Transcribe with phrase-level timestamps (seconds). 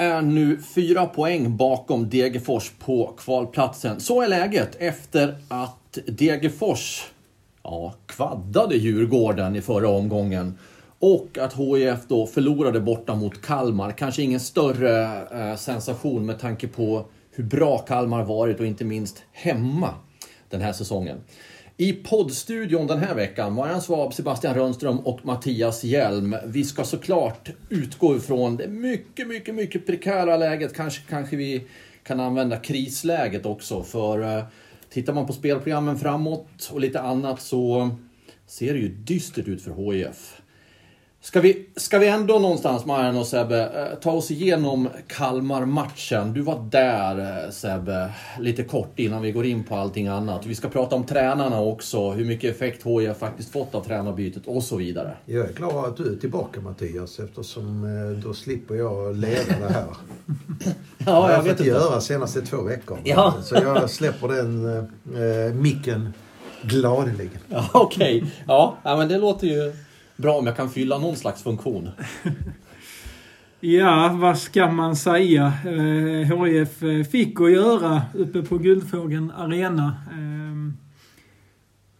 [0.00, 4.00] Är nu fyra poäng bakom Degerfors på kvalplatsen.
[4.00, 7.06] Så är läget efter att Degerfors
[7.62, 10.58] ja, kvaddade Djurgården i förra omgången.
[10.98, 13.90] Och att HIF då förlorade borta mot Kalmar.
[13.92, 19.22] Kanske ingen större eh, sensation med tanke på hur bra Kalmar varit och inte minst
[19.32, 19.94] hemma
[20.50, 21.18] den här säsongen.
[21.80, 26.36] I poddstudion den här veckan, Marianne Svab, Sebastian Rönnström och Mattias Hjelm.
[26.46, 30.74] Vi ska såklart utgå ifrån det mycket, mycket, mycket prekära läget.
[30.74, 31.66] Kanske, kanske vi
[32.02, 33.82] kan använda krisläget också.
[33.82, 34.44] För eh,
[34.90, 37.90] tittar man på spelprogrammen framåt och lite annat så
[38.46, 40.39] ser det ju dystert ut för HIF.
[41.22, 46.32] Ska vi, ska vi ändå någonstans, Marian och Sebbe, eh, ta oss igenom Kalmar-matchen?
[46.32, 50.46] Du var där eh, Sebbe, lite kort innan vi går in på allting annat.
[50.46, 54.62] Vi ska prata om tränarna också, hur mycket effekt HIF faktiskt fått av tränarbytet och
[54.62, 55.16] så vidare.
[55.26, 59.72] Jag är glad att du är tillbaka Mattias eftersom eh, då slipper jag leda det
[59.72, 59.86] här.
[60.98, 61.64] ja, jag, jag vet inte.
[61.64, 63.00] göra senaste två veckorna.
[63.04, 63.34] Ja.
[63.42, 66.12] Så jag släpper den eh, micken
[66.62, 67.40] gladeligen.
[67.48, 68.30] Ja, Okej, okay.
[68.46, 69.72] ja, men det låter ju
[70.20, 71.88] bra om jag kan fylla någon slags funktion.
[73.60, 75.52] ja, vad ska man säga?
[75.64, 79.96] Eh, HIF eh, fick att göra uppe på Guldfågeln Arena.
[80.10, 80.40] Eh,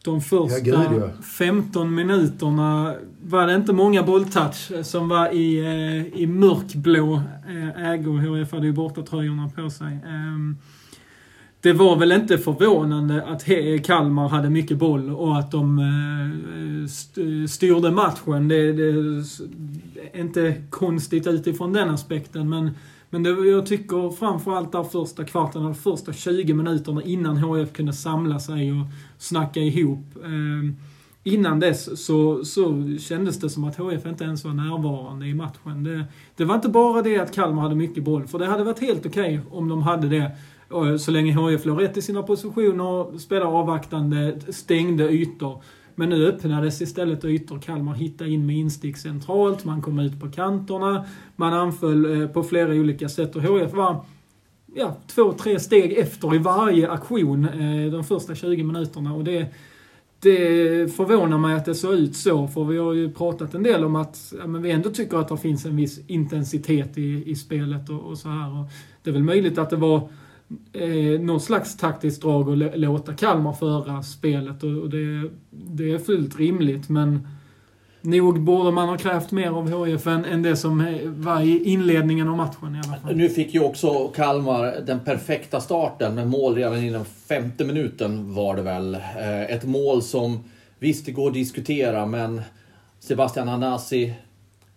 [0.04, 1.22] de första ja, gud, ja.
[1.22, 8.19] 15 minuterna var det inte många bolltouch som var i, eh, i mörkblå eh, ägo.
[8.19, 9.92] HIF hade ju bortatröjorna på sig.
[9.92, 10.56] Eh,
[11.62, 13.44] det var väl inte förvånande att
[13.84, 16.87] Kalmar hade mycket boll och att de eh,
[17.48, 18.48] styrde matchen.
[18.48, 22.71] Det, är inte konstigt utifrån den aspekten, men,
[23.10, 27.92] men det, jag tycker framförallt där första kvarten, de första 20 minuterna innan HF kunde
[27.92, 28.87] samla sig och
[29.19, 30.04] snacka ihop.
[30.25, 30.77] Ehm,
[31.25, 35.84] innan dess så, så kändes det som att HF inte ens var närvarande i matchen.
[35.84, 36.04] Det,
[36.37, 39.06] det var inte bara det att Kalmar hade mycket boll, för det hade varit helt
[39.06, 40.32] okej okay om de hade det
[40.98, 45.62] så länge HIF låg rätt i sina positioner, spelade avvaktande, stängde ytor.
[45.94, 47.58] Men nu öppnades istället ytor.
[47.58, 51.04] Kalmar hittade in med instick centralt, man kom ut på kanterna,
[51.36, 54.04] man anföll eh, på flera olika sätt och HIF var
[54.75, 59.14] ja, två, tre steg efter i varje aktion eh, de första 20 minuterna.
[59.14, 59.47] Och det,
[60.20, 63.84] det förvånar mig att det såg ut så, för vi har ju pratat en del
[63.84, 67.34] om att ja, men vi ändå tycker att det finns en viss intensitet i, i
[67.34, 68.60] spelet och, och så här.
[68.60, 68.66] Och
[69.03, 70.09] det är väl möjligt att det var
[70.72, 75.98] eh, någon slags taktiskt drag att låta Kalmar föra spelet och, och det, det är
[75.98, 77.28] fullt rimligt men
[78.02, 82.28] Nog borde man ha krävt mer av HIF än, än det som var i inledningen
[82.28, 83.16] av matchen i alla fall.
[83.16, 88.34] Nu fick ju också Kalmar den perfekta starten med mål redan i den femte minuten
[88.34, 88.94] var det väl.
[88.94, 90.44] Eh, ett mål som,
[90.78, 92.40] visst det går att diskutera men
[93.00, 94.14] Sebastian Hanasi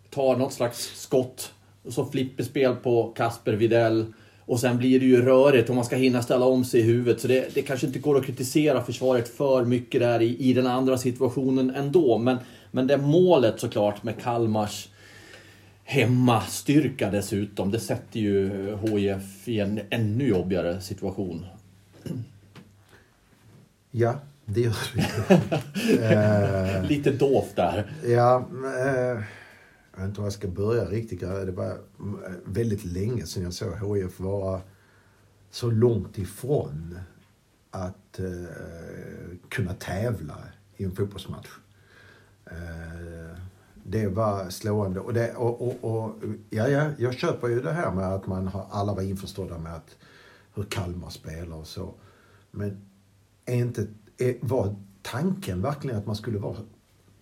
[0.09, 1.53] tar något slags skott.
[1.83, 4.05] Och så flipperspel på Kasper Videll.
[4.45, 7.21] Och sen blir det ju rörigt och man ska hinna ställa om sig i huvudet.
[7.21, 10.67] Så det, det kanske inte går att kritisera försvaret för mycket där i, i den
[10.67, 12.17] andra situationen ändå.
[12.17, 12.37] Men,
[12.71, 14.89] men det målet såklart med Kalmars
[15.83, 17.71] hemmastyrka dessutom.
[17.71, 21.45] Det sätter ju HIF i en ännu jobbigare situation.
[23.91, 24.15] Ja,
[24.45, 24.75] det gör
[25.97, 26.85] det.
[26.89, 27.91] Lite dovt där.
[28.07, 28.47] Ja,
[28.85, 29.23] äh
[29.93, 31.19] jag vet inte var jag ska börja riktigt.
[31.19, 31.77] Det var eh,
[32.45, 34.61] väldigt länge sedan jag såg HIF vara
[35.49, 36.99] så långt ifrån
[37.71, 40.37] att eh, kunna tävla
[40.77, 41.49] i en fotbollsmatch.
[42.45, 43.37] Eh,
[43.83, 44.99] det var slående.
[44.99, 46.15] Och, det, och, och, och,
[46.49, 49.75] ja, ja, jag köper ju det här med att man har, alla var införstådda med
[49.75, 49.97] att,
[50.53, 51.93] hur Kalmar spelar och så.
[52.51, 52.85] Men
[53.45, 56.57] är inte, är, var tanken verkligen att man skulle vara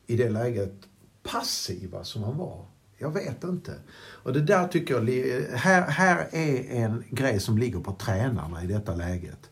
[0.07, 0.73] i det läget
[1.23, 2.65] passiva som man var.
[3.01, 3.75] Jag vet inte.
[4.23, 5.03] Och det där tycker jag,
[5.57, 9.49] här, här är en grej som ligger på tränarna i detta läget.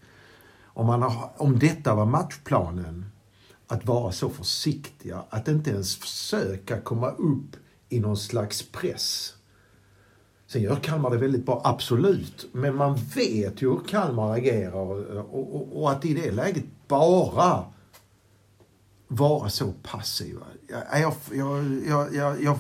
[0.64, 3.06] Om, man har, om detta var matchplanen,
[3.68, 7.56] att vara så försiktiga, att inte ens försöka komma upp
[7.90, 9.34] i någon slags press.
[10.48, 12.50] Sen gör Kalmar det väldigt bra, absolut.
[12.52, 17.66] Men man vet ju hur Kalmar agerar och, och, och att i det läget bara
[19.12, 20.42] vara så passiva.
[20.92, 21.14] Jag, jag,
[21.88, 22.58] jag, jag, jag,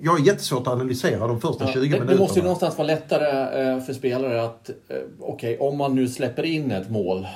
[0.00, 2.10] jag är jättesvårt att analysera de första ja, 20 minuterna.
[2.10, 4.74] Det måste ju någonstans vara lättare eh, för spelare att, eh,
[5.20, 7.26] okej, okay, om man nu släpper in ett mål,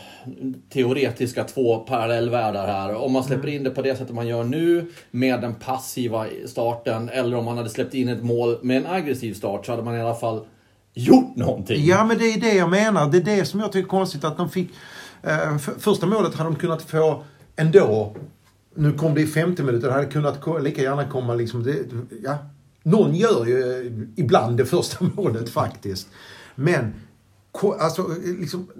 [0.72, 2.94] teoretiska två parallellvärldar här.
[2.94, 3.56] Om man släpper mm.
[3.56, 7.56] in det på det sättet man gör nu med den passiva starten, eller om man
[7.56, 10.46] hade släppt in ett mål med en aggressiv start, så hade man i alla fall
[10.94, 11.84] gjort någonting.
[11.84, 13.10] Ja, men det är det jag menar.
[13.10, 14.70] Det är det som jag tycker är konstigt att de fick...
[15.22, 17.22] Eh, första målet hade de kunnat få
[17.56, 18.14] ändå
[18.74, 21.62] nu kom det i 50 minuter, det hade kunnat lika gärna komma liksom...
[21.62, 21.86] Det,
[22.22, 22.38] ja,
[22.82, 26.08] någon gör ju eh, ibland det första målet faktiskt.
[26.54, 26.94] Men,
[27.78, 28.70] alltså eh, liksom...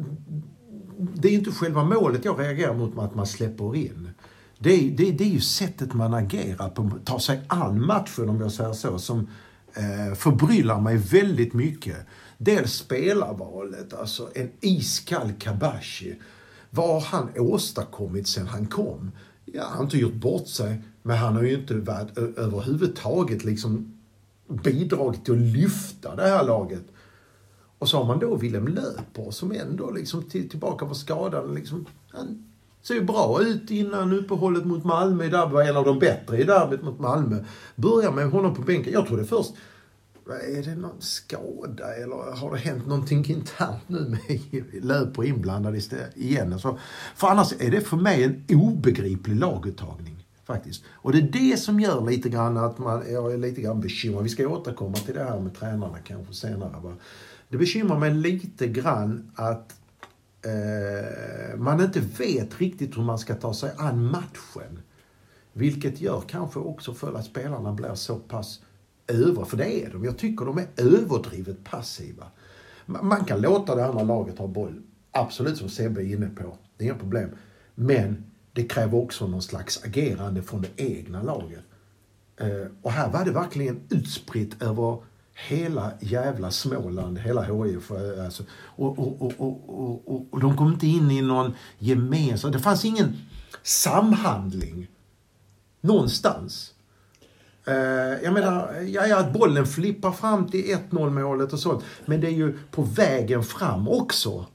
[1.14, 4.11] Det är inte själva målet jag reagerar mot att man släpper in.
[4.58, 8.41] Det är, det, det är ju sättet man agerar på, tar sig an matchen om
[8.41, 9.29] jag säger så, som
[9.75, 11.96] eh, förbryllar mig väldigt mycket.
[12.38, 16.20] Dels spelarvalet, alltså en iskall Kabashi.
[16.70, 19.11] Vad har han åstadkommit sen han kom?
[19.55, 23.99] Ja, han har inte gjort bort sig, men han har ju inte varit överhuvudtaget liksom
[24.49, 26.83] bidragit till att lyfta det här laget.
[27.79, 31.55] Och så har man då Willem Löper som ändå liksom till, tillbaka på skadan.
[31.55, 32.45] Liksom, han
[32.83, 35.29] ser ju bra ut innan uppehållet mot Malmö.
[35.29, 37.45] Där var en av de bättre i derbyt mot Malmö.
[37.77, 38.93] Börjar med honom på bänken.
[38.93, 39.53] Jag trodde först,
[40.32, 45.76] är det någon skada eller har det hänt någonting internt nu med Löper inblandad
[46.15, 46.53] igen?
[46.53, 46.79] Alltså,
[47.17, 50.26] för annars är det för mig en obegriplig laguttagning.
[50.44, 50.85] Faktiskt.
[50.88, 54.23] Och det är det som gör lite grann att man, jag är lite grann bekymrad.
[54.23, 56.81] Vi ska återkomma till det här med tränarna kanske senare.
[56.82, 56.93] Va?
[57.49, 59.75] Det bekymrar mig lite grann att
[60.43, 64.79] eh, man inte vet riktigt hur man ska ta sig an matchen.
[65.53, 68.61] Vilket gör kanske också för att spelarna blir så pass
[69.06, 70.05] över, för det är de.
[70.05, 72.27] Jag tycker de är överdrivet passiva.
[72.87, 76.59] Man kan låta det andra laget ha boll, absolut som Sebbe är inne på.
[76.77, 77.31] Det är inga problem.
[77.75, 81.65] Men det kräver också någon slags agerande från det egna laget.
[82.37, 84.99] Eh, och här var det verkligen utspritt över
[85.49, 87.91] hela jävla Småland, hela HIF.
[88.25, 92.53] Alltså, och, och, och, och, de kom inte in i någon gemensam...
[92.53, 93.17] Det fanns ingen
[93.62, 94.89] samhandling
[95.81, 96.75] någonstans.
[97.69, 97.75] Uh,
[98.25, 101.85] jag menar, ja, ja, att bollen flippar fram till 1-0 målet och sånt.
[102.05, 104.47] Men det är ju på vägen fram också.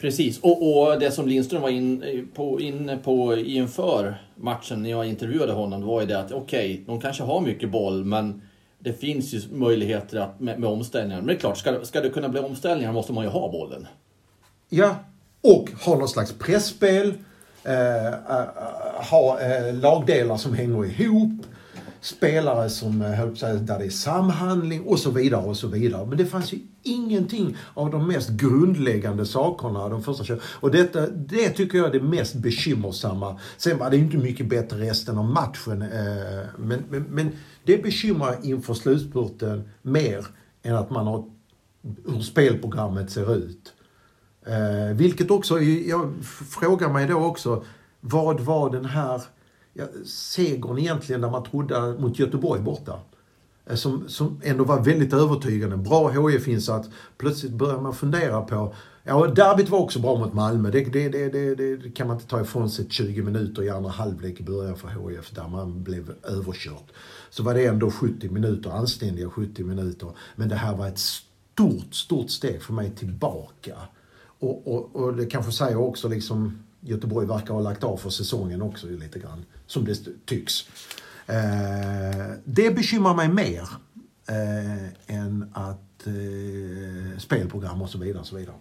[0.00, 5.06] Precis, och, och det som Lindström var in på, inne på inför matchen när jag
[5.06, 8.42] intervjuade honom, var ju det att okej, okay, de kanske har mycket boll, men
[8.78, 11.16] det finns ju möjligheter att, med, med omställningar.
[11.18, 13.86] Men det är klart, ska, ska det kunna bli omställningar måste man ju ha bollen.
[14.68, 14.96] Ja,
[15.40, 17.14] och ha någon slags pressspel
[17.64, 18.12] eh, äh,
[19.10, 21.46] ha eh, lagdelar som hänger ihop
[22.04, 26.06] spelare som, eh, höll säga, där det är samhandling och så vidare och så vidare.
[26.06, 30.40] Men det fanns ju ingenting av de mest grundläggande sakerna de första kören.
[30.46, 33.40] Och detta, det tycker jag är det mest bekymmersamma.
[33.56, 35.82] Sen var det inte mycket bättre resten av matchen.
[35.82, 37.32] Eh, men, men, men
[37.64, 40.26] det bekymrar inför slutspurten mer
[40.62, 41.24] än att man har
[42.06, 43.72] hur spelprogrammet ser ut.
[44.46, 46.14] Eh, vilket också, jag
[46.50, 47.64] frågar mig då också,
[48.00, 49.22] vad var den här
[49.74, 53.00] ja, segern egentligen där man trodde mot Göteborg borta.
[53.66, 55.76] Eh, som, som ändå var väldigt övertygande.
[55.76, 56.88] Bra HIF-insats.
[57.18, 58.74] Plötsligt börjar man fundera på
[59.06, 60.70] Ja, derbyt var också bra mot Malmö.
[60.70, 64.40] Det, det, det, det, kan man inte ta ifrån sig 20 minuter i andra halvlek
[64.40, 66.92] i början för HIF där man blev överkört.
[67.30, 70.08] Så var det ändå 70 minuter, anständiga 70 minuter.
[70.36, 73.76] Men det här var ett stort, stort steg för mig tillbaka.
[74.38, 78.62] Och, och, och det kanske säger också liksom Göteborg verkar ha lagt av för säsongen
[78.62, 80.68] också lite grann, som det tycks.
[81.26, 83.68] Eh, det bekymrar mig mer
[84.28, 88.20] eh, än att eh, spelprogram och så vidare.
[88.20, 88.56] Och så vidare.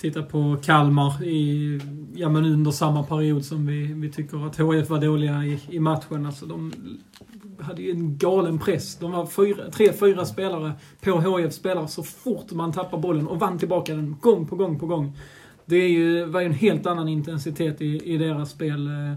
[0.00, 1.80] Titta på Kalmar i,
[2.14, 5.80] ja, men under samma period som vi, vi tycker att HF var dåliga i, i
[5.80, 6.26] matchen.
[6.26, 6.72] Alltså de
[7.60, 8.96] hade ju en galen press.
[8.96, 13.40] De var fyra, tre, fyra spelare på HF spelare så fort man tappar bollen och
[13.40, 15.16] vann tillbaka den gång på gång på gång.
[15.64, 18.86] Det är ju, var ju en helt annan intensitet i, i deras spel.
[18.86, 19.12] Eh,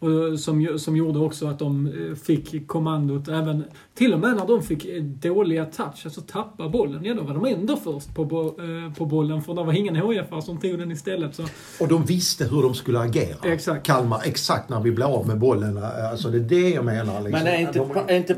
[0.00, 3.64] och som, som gjorde också att de eh, fick kommandot även,
[3.94, 7.34] till och med när de fick eh, dåliga touch, alltså tappa bollen, ja då var
[7.34, 10.92] de ändå först på, eh, på bollen för det var ingen hf som tog den
[10.92, 11.34] istället.
[11.34, 11.42] Så.
[11.80, 13.52] Och de visste hur de skulle agera.
[13.52, 13.86] Exakt.
[13.86, 15.80] Kalmar, exakt när vi blev av med bollen.
[16.10, 17.20] Alltså det är det jag menar.
[17.20, 17.44] Liksom.
[17.44, 17.90] Men är inte, de...
[18.06, 18.36] är inte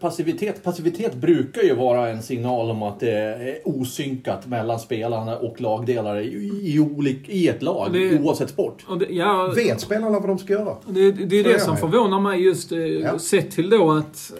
[0.00, 5.60] passivitet, passivitet brukar ju vara en signal om att det är osynkat mellan spelarna och
[5.60, 8.84] lagdelare i, i, olik, i ett lag, det, oavsett sport.
[9.00, 10.76] Det, ja, Vet spelarna vad de ska göra?
[10.86, 13.18] Det, det är det som förvånar mig just eh, ja.
[13.18, 14.32] sett till då att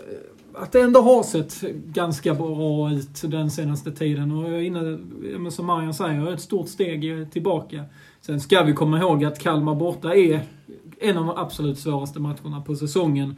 [0.54, 4.33] att det ändå har sett ganska bra ut den senaste tiden.
[4.33, 7.85] Och jag är inne, som Marian säger, ett stort steg tillbaka.
[8.21, 10.42] Sen ska vi komma ihåg att Kalmar borta är
[11.00, 13.35] en av de absolut svåraste matcherna på säsongen.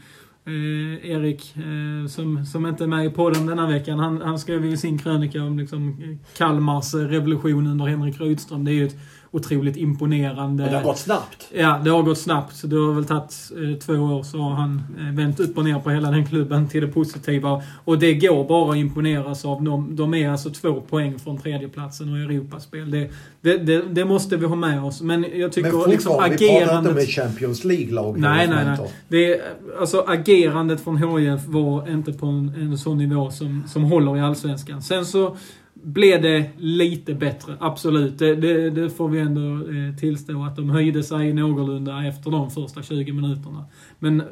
[0.46, 4.64] Eh, Erik, eh, som, som inte är med i podden denna veckan, han, han skrev
[4.64, 8.64] i sin krönika om liksom, Kalmars revolution under Henrik Rydström.
[8.64, 8.96] Det är ju ett
[9.34, 10.64] otroligt imponerande...
[10.64, 11.48] Och det har gått snabbt.
[11.54, 12.62] Ja, det har gått snabbt.
[12.64, 15.78] Det har väl tagit eh, två år så har han eh, vänt upp och ner
[15.78, 17.62] på hela den klubben till det positiva.
[17.84, 19.62] Och det går bara att imponeras av.
[19.62, 22.90] De, de är alltså två poäng från tredjeplatsen och Europaspel.
[22.90, 23.10] Det,
[23.40, 25.00] det, det, det, måste vi ha med oss.
[25.00, 26.40] Men jag tycker Men liksom agerandet...
[26.40, 28.18] vi pratar inte med Champions League-lag.
[28.18, 28.90] Nej, nej, nej.
[29.08, 29.40] Det,
[29.80, 34.20] alltså agerandet från HIF var inte på en, en sån nivå som, som håller i
[34.20, 34.82] Allsvenskan.
[34.82, 35.36] Sen så
[35.84, 38.18] blev det lite bättre, absolut.
[38.18, 42.50] Det, det, det får vi ändå eh, tillstå att de höjde sig någorlunda efter de
[42.50, 43.64] första 20 minuterna.
[43.98, 44.22] Men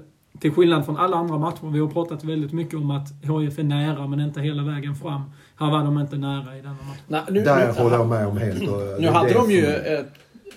[0.40, 3.62] till skillnad från alla andra matcher, vi har pratat väldigt mycket om att HIF är
[3.62, 5.22] nära men inte hela vägen fram.
[5.56, 7.04] Här var de inte nära i denna matchen.
[7.06, 8.62] Nej, nu, Där håller jag med om helt.
[9.00, 10.12] nu hade de ju ett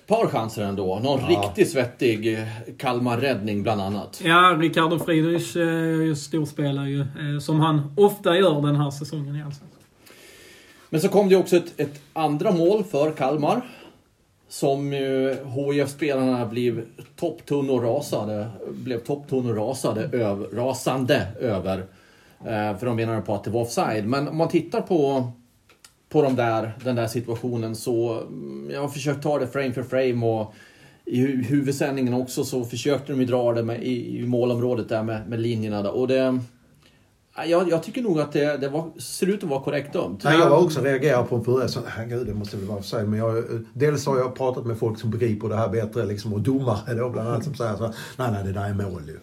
[0.08, 1.00] par chanser ändå.
[1.04, 1.28] Någon ja.
[1.28, 2.48] riktigt svettig eh,
[2.78, 4.22] Kalmar-räddning bland annat.
[4.24, 7.06] Ja, Ricardo Friedrich eh, storspelare ju.
[7.42, 9.75] Som han ofta gör den här säsongen i Allsvenskan.
[10.90, 13.62] Men så kom det också ett, ett andra mål för Kalmar.
[14.48, 14.92] Som
[15.56, 21.78] HIF-spelarna blev topptunnor rasade, blev topptunnor rasade, över, rasande över.
[22.40, 24.06] Eh, för de menade på att det var offside.
[24.06, 25.32] Men om man tittar på,
[26.10, 28.20] på de där, den där situationen så...
[28.20, 30.54] Mm, jag har försökt ta det frame för frame och
[31.06, 35.30] i huvudsändningen också så försökte de ju dra det med, i, i målområdet där med,
[35.30, 35.82] med linjerna.
[35.82, 35.92] Där.
[35.92, 36.40] Och det,
[37.44, 40.24] jag, jag, tycker nog att det, det var, ser ut att vara korrekt dömt.
[40.24, 42.88] Nej, jag var också reagerat på en förra, Så, herregud, det måste väl vara för
[42.88, 43.08] sig.
[43.08, 46.06] Men jag, dels har jag pratat med folk som begriper det här bättre.
[46.06, 49.02] Liksom, och domare då bland annat som säger så nej, nej, det där är mål
[49.08, 49.20] ju.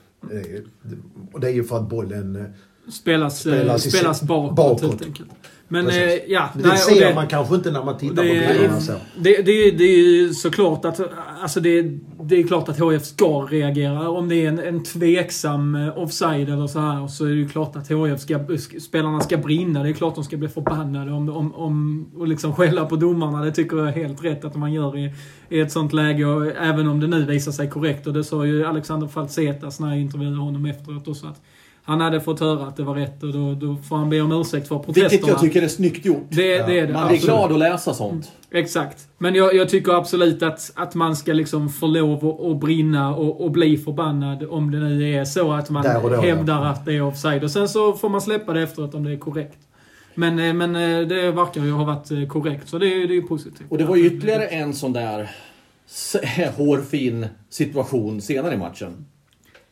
[1.32, 2.44] Och det är ju för att bollen eh,
[2.90, 5.30] spelas, spelas, spelas bakåt, bakåt helt enkelt.
[5.72, 5.94] Men eh,
[6.28, 6.48] ja.
[6.54, 8.92] Det nej, ser det, man kanske inte när man tittar det, på bilderna så.
[9.16, 11.00] Det, det, det är ju såklart att...
[11.42, 11.82] Alltså det,
[12.22, 14.10] det är klart att HF ska reagera.
[14.10, 17.48] Om det är en, en tveksam eh, offside eller så här så är det ju
[17.48, 18.38] klart att HF ska,
[18.80, 19.82] spelarna ska brinna.
[19.82, 23.44] Det är klart de ska bli förbannade om, om, om och liksom skälla på domarna.
[23.44, 25.14] Det tycker jag är helt rätt att man gör i,
[25.48, 26.24] i ett sånt läge.
[26.24, 28.06] Och även om det nu visar sig korrekt.
[28.06, 31.26] Och det sa ju Alexander Falsetas när jag intervjuade honom efteråt också.
[31.26, 31.40] Att
[31.84, 34.32] han hade fått höra att det var rätt och då, då får han be om
[34.32, 35.08] ursäkt för protesterna.
[35.08, 36.26] Vilket jag tycker är snyggt gjort.
[36.28, 36.66] Det, ja.
[36.66, 36.92] det är det.
[36.92, 38.32] Man blir glad att läsa sånt.
[38.50, 39.08] Mm, exakt.
[39.18, 43.14] Men jag, jag, tycker absolut att, att man ska liksom få lov att, att brinna
[43.14, 46.68] och, och, bli förbannad om det nu är så att man då, hävdar ja.
[46.68, 47.44] att det är offside.
[47.44, 49.58] Och sen så får man släppa det efteråt om det är korrekt.
[50.14, 53.22] Men, eh, men eh, det verkar ju ha varit eh, korrekt, så det är ju
[53.22, 53.66] positivt.
[53.68, 55.30] Och det var ju ytterligare en sån där
[56.56, 59.06] hårfin situation senare i matchen.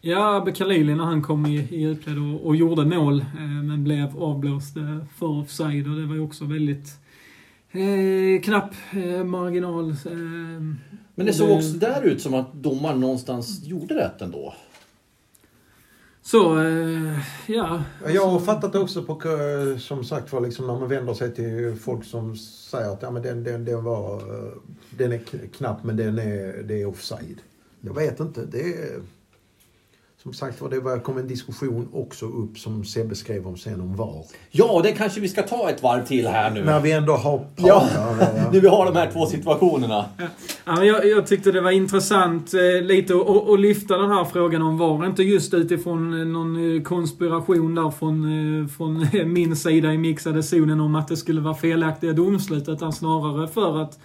[0.03, 3.85] Ja, Abbe Khalili när han kom i, i utklädd och, och gjorde mål, eh, men
[3.85, 6.89] blev avblåst eh, för offside och det var ju också väldigt
[7.71, 9.91] eh, knapp eh, marginal.
[9.91, 10.17] Eh,
[11.15, 14.55] men det såg det, också där ut som att domaren någonstans gjorde rätt ändå.
[16.23, 17.83] Så, eh, ja.
[18.09, 19.21] Jag har fattat också på,
[19.79, 23.23] som sagt var, liksom när man vänder sig till folk som säger att ja, men
[23.23, 24.23] den, den, den, var,
[24.91, 25.19] den är
[25.53, 27.41] knapp men den är, det är offside.
[27.81, 28.45] Jag vet inte.
[28.45, 29.01] Det är
[30.23, 33.97] som sagt var, det kom en diskussion också upp som Sebbe skrev om sen om
[33.97, 34.25] VAR.
[34.51, 36.65] Ja, det kanske vi ska ta ett varv till här nu.
[36.65, 37.89] När vi ändå har Ja,
[38.53, 40.05] nu vi har de här två situationerna.
[40.65, 44.63] Ja, jag, jag tyckte det var intressant eh, lite att, att lyfta den här frågan
[44.63, 45.07] om VAR.
[45.07, 48.25] Inte just utifrån eh, någon eh, konspiration där från,
[48.61, 52.93] eh, från min sida i mixade zonen om att det skulle vara felaktiga domslut, utan
[52.93, 53.99] snarare för att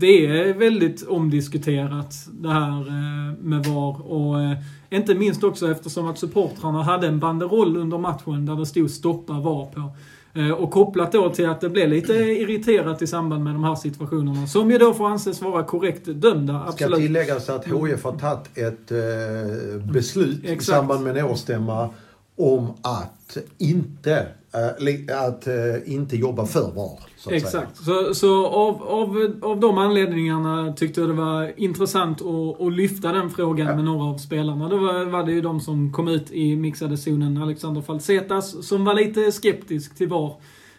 [0.00, 4.12] det är väldigt omdiskuterat det här eh, med VAR.
[4.12, 4.58] Och eh,
[4.90, 9.32] inte minst också eftersom att supportrarna hade en banderoll under matchen där det stod stoppa
[9.32, 9.92] VAR på.
[10.34, 13.74] Eh, och kopplat då till att det blev lite irriterat i samband med de här
[13.74, 14.46] situationerna.
[14.46, 16.64] Som ju då får anses vara korrekt dömda.
[16.68, 16.94] Absolut.
[16.94, 20.62] Ska tilläggas att HIF har tagit ett eh, beslut Exakt.
[20.62, 21.90] i samband med en årsstämma
[22.36, 25.54] om att inte, att äh,
[25.94, 26.98] inte jobba för VAR.
[27.16, 27.76] Så Exakt.
[27.76, 33.12] Så, så av, av, av de anledningarna tyckte jag det var intressant att, att lyfta
[33.12, 33.74] den frågan ja.
[33.74, 34.68] med några av spelarna.
[34.68, 37.42] Då var, var det ju de som kom ut i mixade zonen.
[37.42, 40.32] Alexander Falsetas som var lite skeptisk till VAR.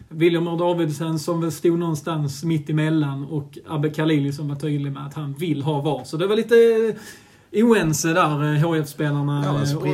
[0.08, 4.92] William och Davidsen som väl stod någonstans mitt emellan och Abbe Khalili som var tydlig
[4.92, 6.04] med att han vill ha VAR.
[6.04, 6.54] Så det var lite
[7.54, 9.44] oense där, HF-spelarna.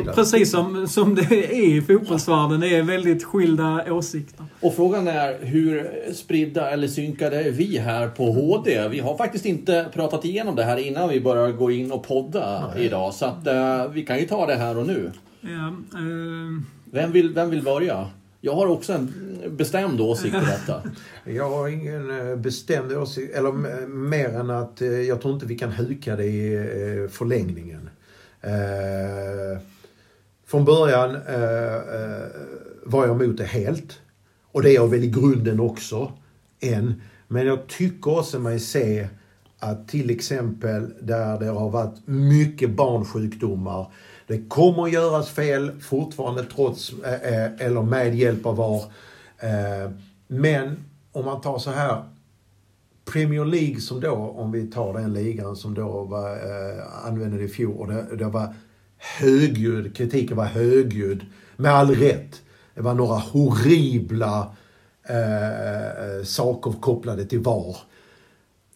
[0.07, 2.61] Ja, precis som, som det är i fotbollsvärlden.
[2.61, 4.45] Det är väldigt skilda åsikter.
[4.61, 8.89] Och frågan är hur spridda eller synkade är vi här på HD?
[8.89, 12.73] Vi har faktiskt inte pratat igenom det här innan vi börjar gå in och podda
[12.75, 12.85] Nej.
[12.85, 13.15] idag.
[13.15, 15.13] Så att uh, vi kan ju ta det här och nu.
[15.41, 16.63] Ja, uh,
[16.93, 18.07] Vem vill, vem vill börja?
[18.41, 20.83] Jag har också en bestämd åsikt i detta.
[21.25, 23.53] Jag har ingen eh, bestämd åsikt, eller
[23.87, 27.91] mer än att eh, jag tror inte vi kan huka det i eh, förlängningen.
[28.41, 29.63] Eh,
[30.47, 31.19] från början
[32.83, 34.01] var jag emot det helt.
[34.53, 36.13] Och det är jag väl i grunden också,
[36.61, 37.03] än.
[37.29, 39.09] Men jag tycker också mig se
[39.59, 43.87] att till exempel där det har varit mycket barnsjukdomar
[44.29, 48.83] det kommer att göras fel fortfarande trots eh, eh, eller med hjälp av VAR.
[49.39, 49.91] Eh,
[50.27, 50.77] men
[51.13, 52.03] om man tar så här
[53.13, 57.49] Premier League som då, om vi tar den ligan som då var, eh, använde i
[57.49, 58.55] fjol, och det, det var
[58.97, 62.43] högljudd, kritiken var högljudd, med all rätt.
[62.75, 64.55] Det var några horribla
[65.03, 67.77] eh, saker kopplade till VAR.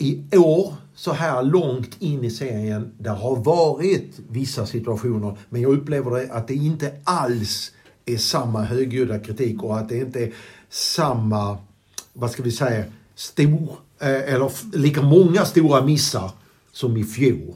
[0.02, 5.72] I år, så här långt in i serien, det har varit vissa situationer, men jag
[5.72, 7.72] upplever det att det inte alls
[8.06, 10.32] är samma högljudda kritik och att det inte är
[10.70, 11.58] samma,
[12.12, 16.30] vad ska vi säga, stor, eh, eller lika många stora missar
[16.72, 17.54] som i fjol.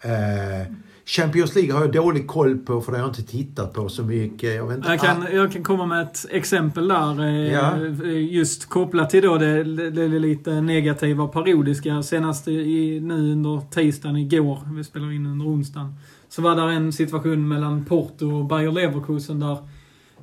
[0.00, 0.72] Eh,
[1.08, 4.02] Champions League har jag dålig koll på för det har jag inte tittat på så
[4.02, 4.54] mycket.
[4.54, 7.20] Jag, inte, jag, kan, jag kan komma med ett exempel där.
[7.20, 7.78] Eh, ja.
[8.08, 12.02] Just kopplat till då det, det, det lite negativa parodiska.
[12.02, 15.94] Senast i, nu under tisdagen igår, vi spelar in under onsdagen,
[16.28, 19.58] så var det en situation mellan Porto och Bayer Leverkusen där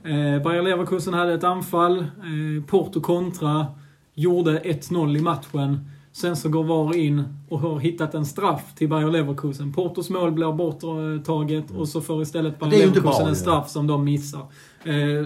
[0.04, 3.66] eh, Bayer Leverkusen hade ett anfall, eh, Porto kontra,
[4.14, 5.90] gjorde 1-0 i matchen.
[6.16, 9.74] Sen så går VAR in och har hittat en straff till Bayer Leverkusen.
[9.74, 14.40] Portos mål blir borttaget och så får istället Bayer Leverkusen en straff som de missar.
[14.84, 15.26] Eh,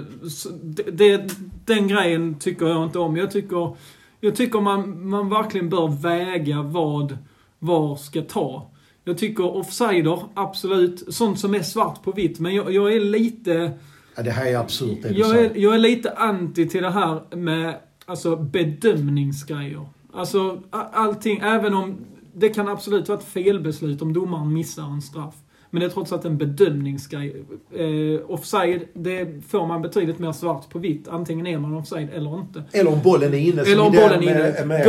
[0.91, 1.33] det,
[1.65, 3.17] den grejen tycker jag inte om.
[3.17, 3.75] Jag tycker,
[4.19, 7.17] jag tycker man, man verkligen bör väga vad
[7.59, 8.71] VAR ska ta.
[9.03, 12.39] Jag tycker offsider, absolut, sånt som är svart på vitt.
[12.39, 13.71] Men jag, jag är lite...
[14.15, 17.35] Ja, det här är absurt det jag är, jag är lite anti till det här
[17.35, 19.85] med alltså bedömningsgrejer.
[20.13, 21.97] Alltså allting, även om
[22.33, 25.35] det kan absolut vara ett felbeslut om domaren missar en straff.
[25.71, 27.43] Men det är trots allt en bedömningsgrej.
[27.75, 31.07] Eh, offside, det får man betydligt mer svart på vitt.
[31.07, 32.63] Antingen är man offside eller inte.
[32.71, 33.61] Eller om bollen är inne.
[33.61, 34.65] Eller om bollen är inne.
[34.65, 34.85] Med,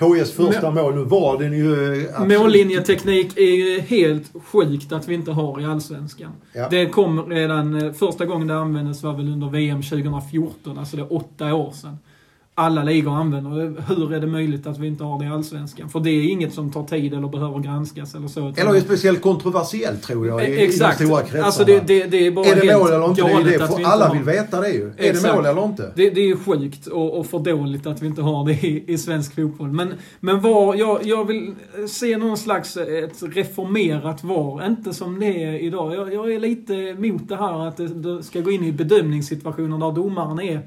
[0.00, 0.94] med HIs, första mål.
[0.94, 2.06] Nu var den ju...
[2.14, 2.38] Absolut.
[2.40, 6.32] Mållinjeteknik är ju helt sjukt att vi inte har i Allsvenskan.
[6.52, 6.68] Ja.
[6.70, 7.82] Det kom redan...
[7.82, 10.78] Eh, första gången det användes var väl under VM 2014.
[10.78, 11.98] Alltså det är åtta år sedan
[12.58, 13.74] alla ligor använder.
[13.88, 15.88] Hur är det möjligt att vi inte har det i Allsvenskan?
[15.88, 18.52] För det är inget som tar tid eller behöver granskas eller så.
[18.56, 21.00] Eller är speciellt kontroversiellt tror jag i, Exakt.
[21.00, 21.44] i de stora kretsarna.
[21.44, 23.22] Alltså det, det, det är bara är det mål eller inte?
[23.22, 23.66] Det är det.
[23.66, 24.14] För alla har...
[24.14, 24.92] vill veta det ju.
[24.96, 25.24] Exakt.
[25.24, 25.92] Är det mål eller inte?
[25.96, 28.98] Det, det är sjukt och, och för dåligt att vi inte har det i, i
[28.98, 29.72] svensk fotboll.
[29.72, 31.54] Men, men var, jag, jag vill
[31.88, 34.66] se någon slags ett reformerat VAR.
[34.66, 35.94] Inte som det är idag.
[35.94, 39.78] Jag, jag är lite emot det här att det, det ska gå in i bedömningssituationer
[39.78, 40.62] där domaren är Eh,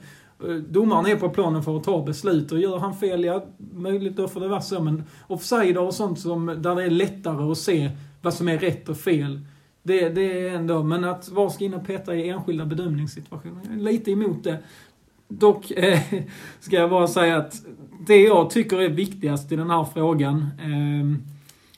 [0.48, 4.16] Eh, domaren är på planen för att ta beslut och gör han fel, ja, möjligt
[4.16, 4.82] då får det vara så.
[4.82, 8.90] Men offside och sånt som, där det är lättare att se vad som är rätt
[8.90, 9.40] och fel.
[9.84, 13.74] Det, det är ändå, men att VAR ska in och peta i enskilda bedömningssituationer, jag
[13.74, 14.58] är lite emot det.
[15.28, 16.00] Dock eh,
[16.60, 17.54] ska jag bara säga att
[18.08, 21.22] det jag tycker är viktigast i den här frågan, eh,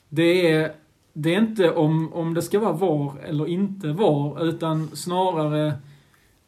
[0.08, 0.72] det är,
[1.12, 5.72] det är inte om, om det ska vara VAR eller inte VAR, utan snarare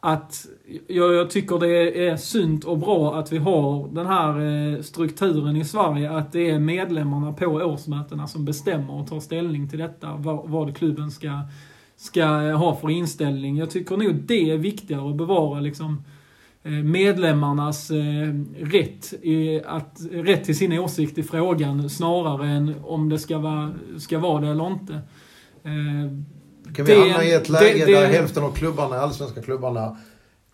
[0.06, 0.46] att
[0.86, 5.56] jag, jag, tycker det är sunt och bra att vi har den här eh, strukturen
[5.56, 10.16] i Sverige, att det är medlemmarna på årsmötena som bestämmer och tar ställning till detta,
[10.16, 11.40] vad, vad klubben ska,
[11.96, 13.56] ska ha för inställning.
[13.56, 16.04] Jag tycker nog det är viktigare att bevara liksom
[16.62, 23.08] eh, medlemmarnas eh, rätt, i, att, rätt till sin åsikt i frågan snarare än om
[23.08, 25.00] det ska vara, ska vara det eller inte.
[26.74, 29.96] Kan vi hamna i ett läge det, det, där hälften av klubbarna, allsvenska klubbarna,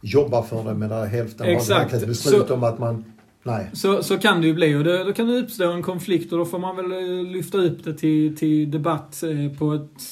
[0.00, 1.92] jobbar för det medan hälften Exakt.
[1.92, 3.04] har ett beslut så, om att man
[3.42, 3.70] Nej.
[3.72, 6.38] Så, så kan det ju bli och det, då kan det uppstå en konflikt och
[6.38, 10.02] då får man väl eh, lyfta upp det till, till debatt eh, på ett,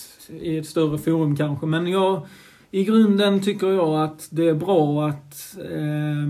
[0.41, 1.67] i ett större forum kanske.
[1.67, 2.27] Men jag,
[2.71, 6.29] i grunden tycker jag att det är bra att eh,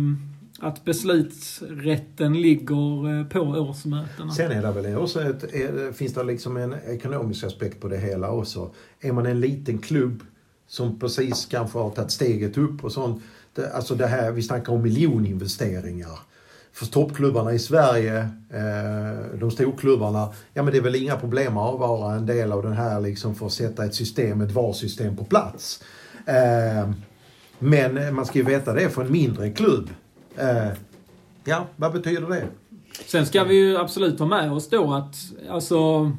[0.60, 4.32] att beslutsrätten ligger eh, på årsmötena.
[4.32, 7.98] Sen är det väl också ett, är, finns det liksom en ekonomisk aspekt på det
[7.98, 8.70] hela också.
[9.00, 10.22] Är man en liten klubb
[10.68, 13.22] som precis kanske har tagit steget upp och sånt.
[13.54, 16.18] Det, alltså det här, vi snackar om miljoninvesteringar.
[16.72, 18.18] För toppklubbarna i Sverige,
[18.50, 22.62] eh, de storklubbarna, ja men det är väl inga problem att vara en del av
[22.62, 25.82] den här liksom för att sätta ett system, ett VAR-system på plats.
[26.26, 26.90] Eh,
[27.58, 29.90] men man ska ju veta det för en mindre klubb
[30.38, 30.72] Eh,
[31.44, 32.46] ja, vad betyder det?
[33.06, 35.16] Sen ska vi ju absolut ha med oss då att,
[35.50, 36.10] alltså,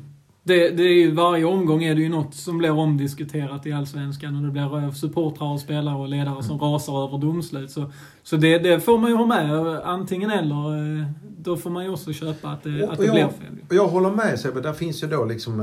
[0.43, 4.35] det, det är ju, varje omgång är det ju något som blir omdiskuterat i Allsvenskan
[4.35, 6.71] och det blir supportrar och spelare och ledare som mm.
[6.71, 7.71] rasar över domslut.
[7.71, 7.91] Så,
[8.23, 11.05] så det, det, får man ju ha med, antingen eller.
[11.41, 13.57] Då får man ju också köpa att det, att det jag, blir fel.
[13.69, 15.57] Och jag håller med Sebbe, där finns ju då liksom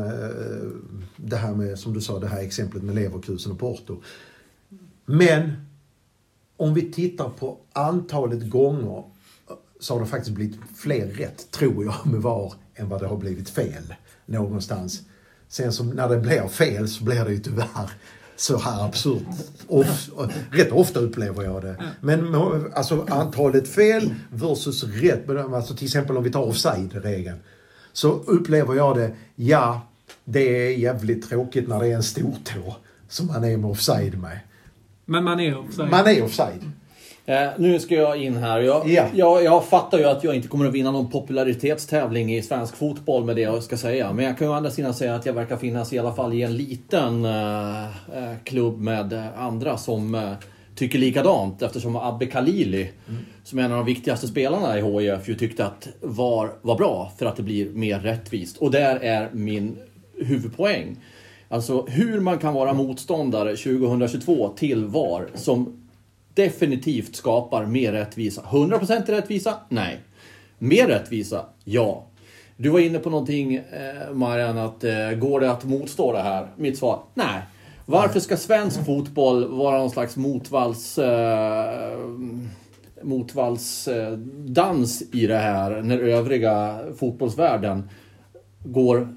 [1.17, 4.03] det här med, som du sa, det här exemplet med Leverkusen och Porto.
[5.07, 5.53] Men
[6.57, 9.05] om vi tittar på antalet gånger
[9.81, 13.17] så har det faktiskt blivit fler rätt, tror jag, med VAR än vad det har
[13.17, 13.95] blivit fel
[14.27, 15.03] någonstans.
[15.49, 17.91] Sen som när det blir fel så blir det ju tyvärr
[18.37, 19.23] så här absurt.
[19.67, 20.09] Of,
[20.51, 21.77] rätt ofta upplever jag det.
[22.01, 22.35] Men
[22.75, 27.39] alltså antalet fel versus rätt, alltså till exempel om vi tar offside-regeln.
[27.93, 29.89] Så upplever jag det, ja,
[30.25, 32.77] det är jävligt tråkigt när det är en stortå
[33.09, 34.39] som man är med offside med.
[35.07, 35.91] Men man är offside?
[35.91, 36.71] Man är offside.
[37.29, 38.61] Eh, nu ska jag in här.
[38.61, 39.09] Jag, yeah.
[39.15, 43.25] jag, jag fattar ju att jag inte kommer att vinna någon popularitetstävling i svensk fotboll
[43.25, 44.13] med det jag ska säga.
[44.13, 46.35] Men jag kan ju å andra sidan säga att jag verkar finnas i alla fall
[46.35, 50.33] i en liten eh, eh klubb med andra som eh,
[50.75, 51.63] tycker likadant.
[51.63, 53.25] Eftersom Abbe Khalili, mm.
[53.45, 57.13] som är en av de viktigaste spelarna i HIF, ju tyckte att VAR var bra
[57.19, 58.57] för att det blir mer rättvist.
[58.57, 59.77] Och där är min
[60.19, 60.97] huvudpoäng.
[61.49, 65.89] Alltså hur man kan vara motståndare 2022 till VAR som
[66.35, 68.43] definitivt skapar mer rättvisa.
[68.43, 69.55] 100% rättvisa?
[69.69, 70.01] Nej.
[70.59, 71.45] Mer rättvisa?
[71.65, 72.05] Ja.
[72.57, 76.49] Du var inne på någonting, eh, Marianne, att eh, går det att motstå det här?
[76.57, 77.03] Mitt svar?
[77.15, 77.43] Nej.
[77.87, 80.99] Varför ska svensk fotboll vara någon slags motvalls...
[80.99, 81.99] Eh,
[83.03, 87.89] motvalsdans eh, i det här när övriga fotbollsvärlden
[88.65, 89.09] går,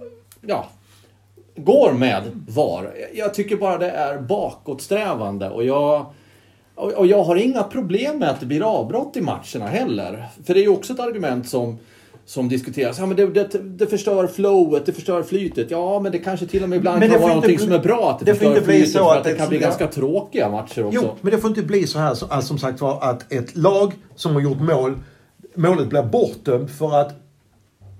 [0.41, 0.69] ja,
[1.63, 2.93] går med VAR.
[3.13, 6.05] Jag tycker bara det är bakåtsträvande och jag
[6.79, 10.25] och jag har inga problem med att det blir avbrott i matcherna heller.
[10.45, 11.77] För det är ju också ett argument som,
[12.25, 12.99] som diskuteras.
[12.99, 15.71] Ja, men det, det, det förstör flowet, det förstör flytet.
[15.71, 18.19] Ja, men det kanske till och med ibland kan vara någonting som är bra att
[18.19, 18.91] det, det förstör flytet.
[18.91, 19.67] Så att, att det kan bli ja.
[19.67, 20.99] ganska tråkiga matcher också.
[21.03, 23.93] Jo, men det får inte bli så här alltså, som sagt var att ett lag
[24.15, 24.95] som har gjort mål,
[25.55, 27.28] målet blir bortdömt för att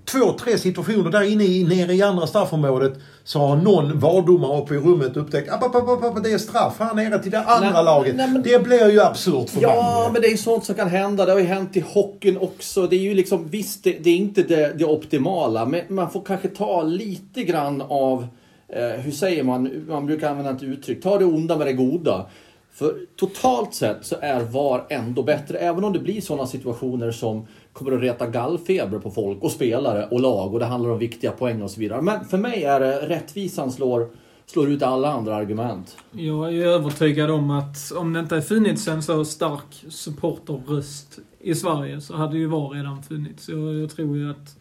[0.04, 2.92] två, tre situationer där inne i, nere i andra straffområdet
[3.24, 7.30] så har någon valdomare uppe i rummet upptäckt att det är straff här nere till
[7.30, 8.16] det andra nej, laget.
[8.16, 11.26] Nej, men, det blir ju absurt för Ja, men det är sånt som kan hända.
[11.26, 12.86] Det har ju hänt i hockeyn också.
[12.86, 16.22] Det är ju liksom, visst, det, det är inte det, det, optimala, men man får
[16.22, 18.26] kanske ta lite grann av,
[18.68, 22.26] eh, hur säger man, man brukar använda ett uttryck, ta det onda med det goda.
[22.72, 27.46] För totalt sett så är VAR ändå bättre, även om det blir sådana situationer som
[27.72, 31.30] kommer att reta gallfeber på folk och spelare och lag och det handlar om viktiga
[31.30, 32.02] poäng och så vidare.
[32.02, 34.08] Men för mig är det rättvisan slår,
[34.46, 35.96] slår ut alla andra argument.
[36.12, 42.00] Jag är övertygad om att om det inte funnits en så stark supporterröst i Sverige
[42.00, 43.48] så hade ju VAR redan funnits.
[43.48, 44.59] Jag, jag tror ju att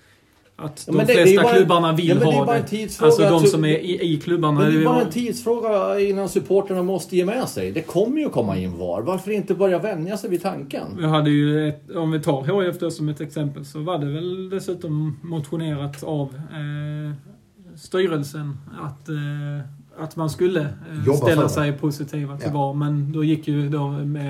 [0.61, 3.01] att de det, flesta det klubbarna vill ja, ha det.
[3.01, 4.59] Alltså de som är i, i klubbarna.
[4.59, 7.71] Men det är bara en tidsfråga innan supporterna måste ge med sig.
[7.71, 9.01] Det kommer ju komma in VAR.
[9.01, 10.85] Varför inte börja vänja sig vid tanken?
[11.01, 14.05] Jag hade ju ett, om vi tar HIF då som ett exempel så var det
[14.05, 17.15] väl dessutom motionerat av eh,
[17.75, 19.15] styrelsen att eh,
[19.99, 22.57] att man skulle eh, ställa sig positiva till ja.
[22.57, 22.73] VAR.
[22.73, 23.87] Men då gick ju då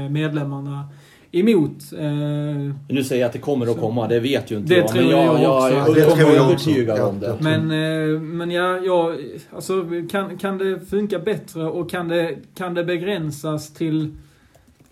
[0.09, 0.85] medlemmarna
[1.31, 1.93] emot.
[1.93, 4.95] Eh, nu säger jag att det kommer att komma, det vet ju inte det jag.
[4.95, 7.37] Men jag, jag, jag, jag är övertygad om det.
[7.39, 9.15] Men, eh, men ja, ja
[9.51, 14.15] alltså, kan, kan det funka bättre och kan det, kan det begränsas till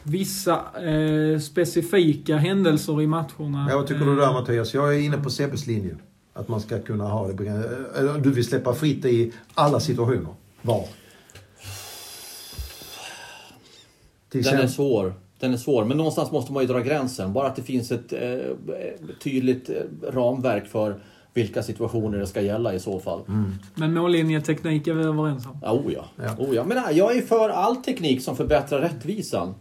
[0.03, 3.67] vissa eh, specifika händelser i matcherna?
[3.69, 4.73] Ja, vad tycker du där Mattias?
[4.73, 5.95] Jag är inne på Sebbes linje.
[6.33, 7.49] Att man ska kunna ha det
[7.97, 10.33] Eller du vill släppa fritt i alla situationer.
[10.61, 10.85] Var?
[14.31, 17.33] Den är svår den är svår, men någonstans måste man ju dra gränsen.
[17.33, 18.19] Bara att det finns ett eh,
[19.23, 19.75] tydligt eh,
[20.11, 20.99] ramverk för
[21.33, 23.21] vilka situationer det ska gälla i så fall.
[23.27, 23.53] Mm.
[23.75, 25.57] Men mållinjeteknik är vi överens om?
[25.61, 26.05] Ja, oh ja.
[26.15, 26.35] ja.
[26.37, 26.63] Oh ja.
[26.63, 29.55] Men nej, jag är för all teknik som förbättrar rättvisan.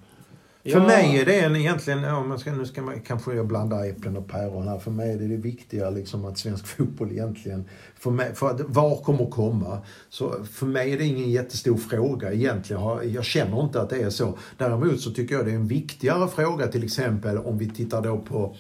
[0.73, 0.87] För ja.
[0.87, 4.29] mig är det en egentligen, ja, man ska, nu ska man kanske blanda äpplen och
[4.29, 4.79] päron här.
[4.79, 7.65] För mig är det det viktiga liksom att svensk fotboll egentligen,
[7.99, 9.79] för, mig, för att VAR kommer komma.
[10.09, 12.83] Så för mig är det ingen jättestor fråga egentligen.
[13.13, 14.39] Jag känner inte att det är så.
[14.57, 18.19] Däremot så tycker jag det är en viktigare fråga till exempel om vi tittar då
[18.19, 18.57] på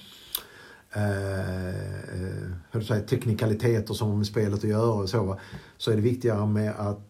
[0.94, 5.40] eh, eh hur säger, teknikaliteter som har med spelet att göra och så.
[5.76, 7.00] Så är det viktigare med att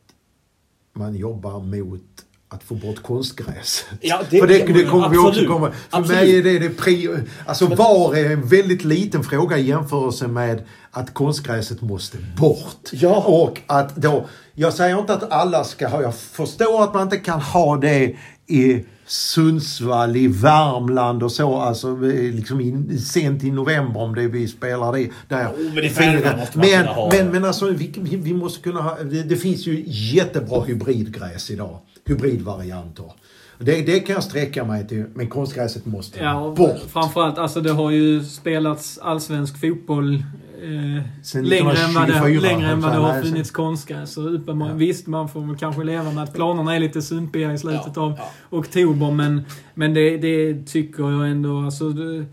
[0.92, 3.84] man jobbar mot att få bort konstgräs.
[4.00, 5.70] Ja, det, för det, det kommer vi också komma...
[5.70, 6.22] För absolut.
[6.22, 7.08] mig är det det pri...
[7.46, 12.90] Alltså VAR är en väldigt liten fråga i jämförelse med att konstgräset måste bort.
[12.92, 13.16] Ja.
[13.16, 14.26] Och att då...
[14.58, 16.02] Jag säger inte att alla ska ha...
[16.02, 21.56] Jag förstår att man inte kan ha det i Sundsvall, i Värmland och så.
[21.56, 25.10] Alltså liksom i, sent i november om det vi spelar det.
[25.28, 25.46] Där.
[25.46, 27.10] Oh, men det måste man men, ha.
[27.12, 28.98] men, men alltså vi, vi måste kunna ha...
[29.02, 31.78] Det, det finns ju jättebra hybridgräs idag.
[32.04, 33.12] Hybridvarianter.
[33.58, 36.80] Det, det kan jag sträcka mig till, men konstgräset måste ja, bort.
[36.92, 40.22] Framförallt, alltså det har ju spelats allsvensk fotboll
[40.62, 44.12] eh, längre, än vad det, längre än vad det har funnits konstgräs.
[44.12, 44.74] Så uppenbar, ja.
[44.74, 48.02] Visst, man får väl kanske leva med att planerna är lite sumpiga i slutet ja,
[48.02, 48.30] av ja.
[48.50, 51.60] oktober, men, men det, det tycker jag ändå.
[51.60, 52.24] Alltså, det,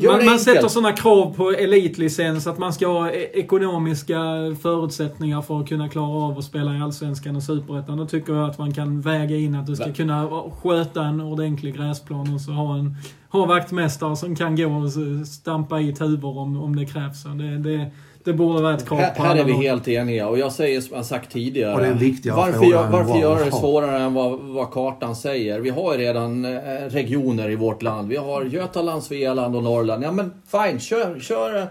[0.00, 4.18] man, man sätter sådana krav på elitlicens att man ska ha e- ekonomiska
[4.62, 7.96] förutsättningar för att kunna klara av att spela i Allsvenskan och Superettan.
[7.96, 11.76] Då tycker jag att man kan väga in att du ska kunna sköta en ordentlig
[11.76, 12.96] gräsplan och så ha en
[13.28, 14.90] ha vaktmästare som kan gå och
[15.26, 17.22] stampa i tuvor om, om det krävs.
[17.22, 17.90] Det, det,
[18.24, 20.80] det borde vara ett krav på Här, här är vi helt eniga och jag säger
[20.80, 21.74] som jag sagt tidigare.
[21.74, 25.60] Och det är viktigare varför gör, varför gör det svårare än vad, vad kartan säger?
[25.60, 26.50] Vi har ju redan eh,
[26.88, 28.08] regioner i vårt land.
[28.08, 30.04] Vi har Götaland, Svealand och Norrland.
[30.04, 31.58] Ja men fine, kör, kör.
[31.58, 31.66] Eh,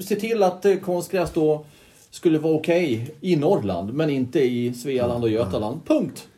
[0.00, 1.64] se till att eh, konstgräs då
[2.10, 5.80] skulle vara okej okay i Norrland men inte i Svealand och Götaland.
[5.86, 6.28] Punkt.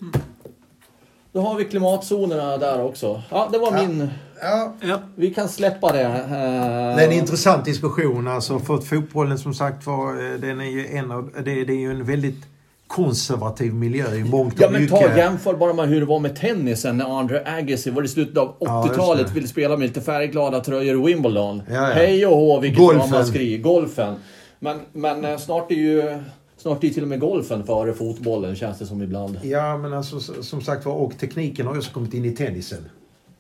[1.33, 3.23] Då har vi klimatzonerna där också.
[3.31, 3.89] Ja, det var ja.
[3.89, 4.09] min...
[4.43, 4.75] Ja.
[4.81, 5.01] ja.
[5.15, 5.99] Vi kan släppa det.
[5.99, 8.29] Det är en intressant diskussion.
[8.29, 11.81] Alltså för fotbollen som sagt var, eh, den är ju en av, det, det är
[11.81, 12.45] ju en väldigt
[12.87, 16.37] konservativ miljö i mångt och Ja men ta jämför bara med hur det var med
[16.37, 20.61] tennisen när Andre Agassi var i slutet av 80-talet ja, ville spela med lite färgglada
[20.61, 21.63] tröjor i Wimbledon.
[21.69, 21.81] Ja, ja.
[21.81, 23.59] Hej och hå vilket ramaskri.
[23.59, 24.15] Golfen.
[24.59, 26.19] Men, men eh, snart är ju
[26.59, 29.39] Snart är till och med golfen före fotbollen känns det som ibland.
[29.43, 32.89] Ja men alltså som sagt var och tekniken har ju också kommit in i tennisen.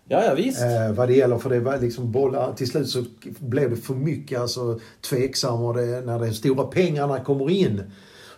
[0.09, 0.63] Ja, ja visst.
[0.63, 3.05] Eh, vad det gäller, för det var liksom bollar, till slut så
[3.39, 7.83] blev det för mycket alltså tveksam och det, när de stora pengarna kommer in.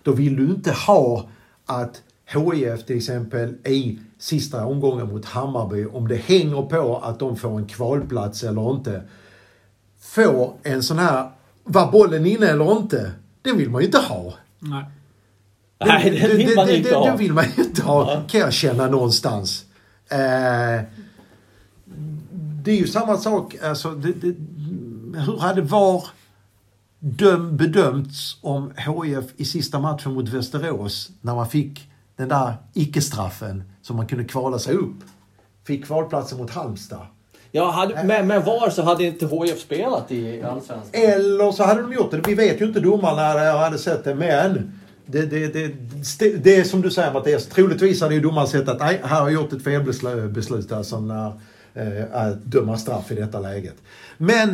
[0.02, 1.28] Då vill du inte ha
[1.66, 7.36] att HIF till exempel i sista omgången mot Hammarby, om det hänger på att de
[7.36, 9.02] får en kvalplats eller inte,
[10.00, 11.30] får en sån här,
[11.64, 13.12] var bollen inne eller inte?
[13.42, 14.34] Det vill man ju inte ha.
[14.58, 14.84] Nej.
[15.78, 17.10] Det, Nej, det vill man det, inte ha.
[17.10, 18.22] Det vill man ju inte ha, ja.
[18.28, 19.64] kan jag känna någonstans.
[20.10, 20.82] Eh,
[22.68, 24.34] det är ju samma sak, alltså, det, det,
[25.18, 26.04] hur hade VAR
[26.98, 33.62] döm, bedömts om HIF i sista matchen mot Västerås, när man fick den där icke-straffen
[33.82, 34.96] som man kunde kvala sig upp,
[35.66, 37.06] fick kvalplatsen mot Halmstad.
[37.50, 41.02] Ja, hade, med, med VAR så hade inte HIF spelat i Allsvenskan.
[41.02, 42.20] Eller så hade de gjort det.
[42.26, 43.22] Vi vet ju inte domarna
[43.58, 44.72] hade sett det, men
[45.06, 45.72] det, det, det,
[46.44, 49.28] det, är som du säger Mattias, troligtvis hade ju domaren sett att nej, här har
[49.28, 51.32] jag gjort ett felbeslut alltså när,
[52.12, 53.76] att döma straff i detta läget.
[54.16, 54.48] Men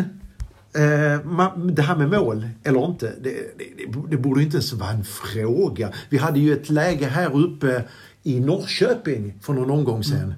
[0.74, 5.04] eh, det här med mål eller inte, det, det, det borde inte ens vara en
[5.04, 5.92] fråga.
[6.08, 7.84] Vi hade ju ett läge här uppe
[8.22, 10.20] i Norrköping för någon omgång sedan.
[10.20, 10.34] Mm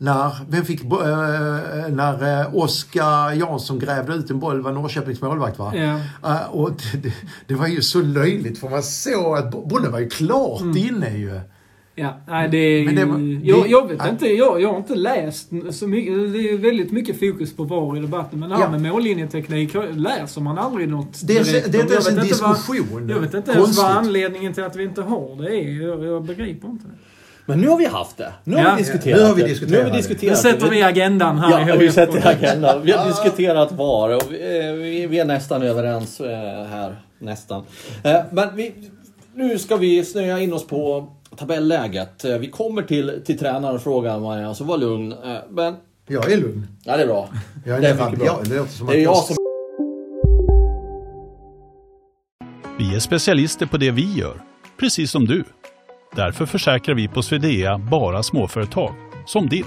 [0.00, 5.72] när, vem fick, äh, när Oskar Jansson grävde ut en boll, var Norrköpings målvakt va?
[5.76, 6.46] Ja.
[6.46, 6.70] Och
[7.02, 7.12] det,
[7.46, 10.76] det, var ju så löjligt för man såg att bollen var ju klart mm.
[10.76, 11.40] inne ju.
[12.00, 12.90] Ja, nej det är ju...
[12.90, 16.32] Det var, jag, jag vet inte, jag, jag har inte läst så mycket.
[16.32, 18.40] Det är väldigt mycket fokus på VAR i debatten.
[18.40, 18.70] Men det här ja.
[18.70, 22.86] med mållinjeteknik läser man aldrig något Det är, det är inte ens en diskussion.
[22.92, 25.82] Vad, jag vet inte ens vad anledningen till att vi inte har det är.
[25.82, 26.94] Jag, jag begriper inte det.
[27.46, 28.32] Men nu har vi haft det.
[28.44, 28.74] Nu har ja.
[28.76, 29.78] vi diskuterat nu har vi diskuterat det.
[29.78, 32.82] Nu, har vi diskuterat nu sätter vi agendan här Ja, vi sätter agendan.
[32.82, 36.96] Vi har diskuterat VAR och vi, vi är nästan överens eh, här.
[37.18, 37.62] Nästan.
[38.02, 38.74] Eh, men vi,
[39.34, 41.08] nu ska vi snöa in oss på
[41.40, 42.24] tabelläget.
[42.24, 45.14] Eh, vi kommer till, till tränarfrågan Maja, så var lugn.
[45.50, 45.76] Men...
[46.06, 46.66] Jag är lugn.
[46.84, 47.28] Ja, det är bra.
[47.66, 48.26] Jag är, det är mycket bra.
[48.26, 49.36] Jag, det låter som det är jag som...
[52.78, 54.40] Vi är specialister på det vi gör,
[54.80, 55.44] precis som du.
[56.16, 58.94] Därför försäkrar vi på Swedea bara småföretag,
[59.26, 59.66] som ditt.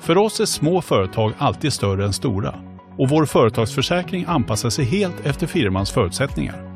[0.00, 2.54] För oss är små företag alltid större än stora
[2.98, 6.75] och vår företagsförsäkring anpassar sig helt efter firmans förutsättningar.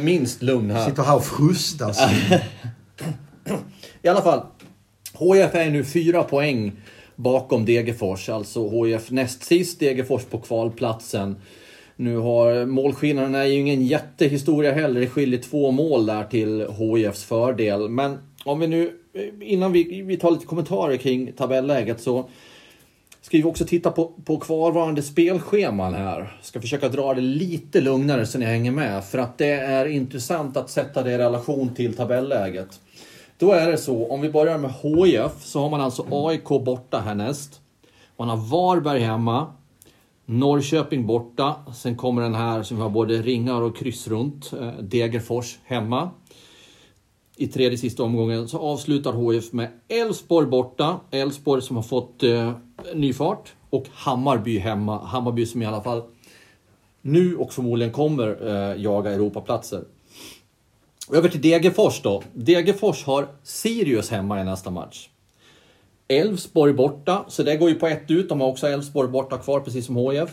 [0.00, 0.88] Minst lugn här.
[0.88, 2.00] Sitter här och frustas.
[4.02, 4.40] I alla fall.
[5.18, 6.72] HIF är nu fyra poäng
[7.16, 8.28] bakom Degerfors.
[8.28, 11.36] Alltså HIF näst sist, Degerfors på kvalplatsen.
[11.96, 15.00] Nu har målskillnaden är ju ingen jättehistoria heller.
[15.00, 17.88] Det skiljer två mål där till HIFs fördel.
[17.88, 18.92] Men om vi nu,
[19.40, 22.28] innan vi, vi tar lite kommentarer kring tabelläget så
[23.26, 26.38] Ska vi också titta på, på kvarvarande spelscheman här.
[26.42, 29.04] Ska försöka dra det lite lugnare så ni hänger med.
[29.04, 32.80] För att det är intressant att sätta det i relation till tabelläget.
[33.38, 36.98] Då är det så, om vi börjar med HIF så har man alltså AIK borta
[37.00, 37.60] härnäst.
[38.16, 39.46] Man har Varberg hemma.
[40.24, 41.54] Norrköping borta.
[41.74, 44.52] Sen kommer den här som vi har både ringar och kryss runt.
[44.60, 46.10] Eh, Degerfors hemma.
[47.38, 51.00] I tredje sista omgången så avslutar HIF med Elfsborg borta.
[51.10, 52.52] Elfsborg som har fått eh,
[52.94, 53.54] ny fart.
[53.70, 55.04] Och Hammarby hemma.
[55.04, 56.02] Hammarby som i alla fall
[57.02, 59.84] nu och förmodligen kommer eh, jaga Europaplatser.
[61.12, 62.22] Över till Degerfors då.
[62.32, 65.08] Degerfors har Sirius hemma i nästa match.
[66.08, 68.28] Elfsborg borta, så det går ju på ett ut.
[68.28, 70.30] De har också Elfsborg borta kvar, precis som HIF.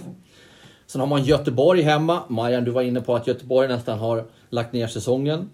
[0.86, 2.24] Sen har man Göteborg hemma.
[2.28, 5.50] Marian, du var inne på att Göteborg nästan har lagt ner säsongen.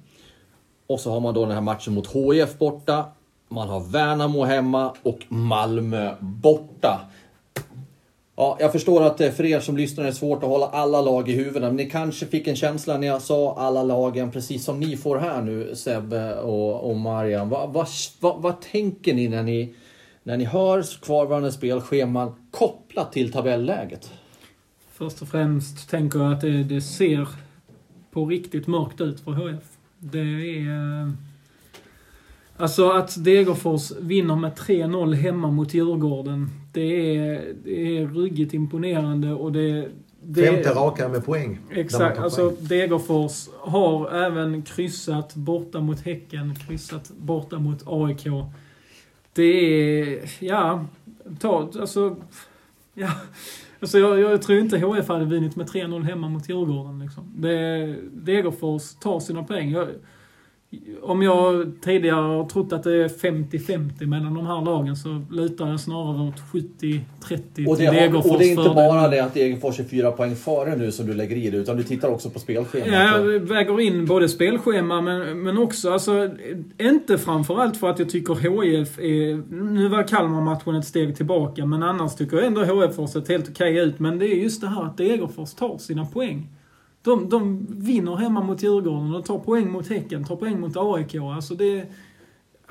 [0.90, 3.06] Och så har man då den här matchen mot HIF borta.
[3.48, 7.00] Man har Värnamo hemma och Malmö borta.
[8.36, 11.30] Ja, jag förstår att det för er som lyssnar är svårt att hålla alla lag
[11.30, 11.62] i huvudet.
[11.62, 15.18] Men ni kanske fick en känsla när jag sa alla lagen, precis som ni får
[15.18, 17.50] här nu Sebbe och, och Marian.
[17.50, 17.86] Vad, va,
[18.20, 19.76] va, va, tänker ni när ni
[20.24, 24.12] när ni hör kvarvarande spelscheman kopplat till tabelläget?
[24.92, 27.28] Först och främst tänker jag att det, det ser
[28.12, 29.79] på riktigt mörkt ut för HF.
[30.00, 31.02] Det är...
[31.02, 31.10] Eh,
[32.58, 36.50] alltså att Degerfors vinner med 3-0 hemma mot Djurgården.
[36.74, 39.90] Det är, det är ruggigt imponerande och det...
[40.22, 41.60] det Femte raka med poäng.
[41.72, 42.20] Exakt.
[42.20, 48.28] Alltså Degerfors har även kryssat borta mot Häcken, kryssat borta mot AIK.
[49.34, 50.86] Det är, ja,
[51.40, 52.16] ta, alltså,
[52.94, 53.10] ja.
[53.80, 57.00] Alltså jag, jag tror inte HF hade vunnit med 3-0 hemma mot Djurgården.
[57.00, 57.42] Liksom.
[58.12, 59.72] Degerfors tar sina poäng.
[59.72, 59.88] Jag,
[61.02, 65.68] om jag tidigare har trott att det är 50-50 mellan de här lagen så lutar
[65.68, 67.00] jag snarare åt 70-30
[67.54, 70.92] till Degerfors Och det är inte bara det att Degerfors är fyra poäng före nu
[70.92, 72.88] som du lägger i det, utan du tittar också på spelschemat.
[72.88, 76.30] Ja, jag väger in både spelschema men, men också, alltså,
[76.78, 79.54] inte framförallt för att jag tycker HIF är...
[79.54, 83.50] Nu var Kalmar-matchen ett steg tillbaka, men annars tycker jag ändå HIF har sett helt
[83.50, 84.00] okej ut.
[84.00, 86.48] Men det är just det här att Degerfors tar sina poäng.
[87.02, 91.16] De, de vinner hemma mot Djurgården, de tar poäng mot Häcken, tar poäng mot AIK.
[91.16, 91.86] Alltså det...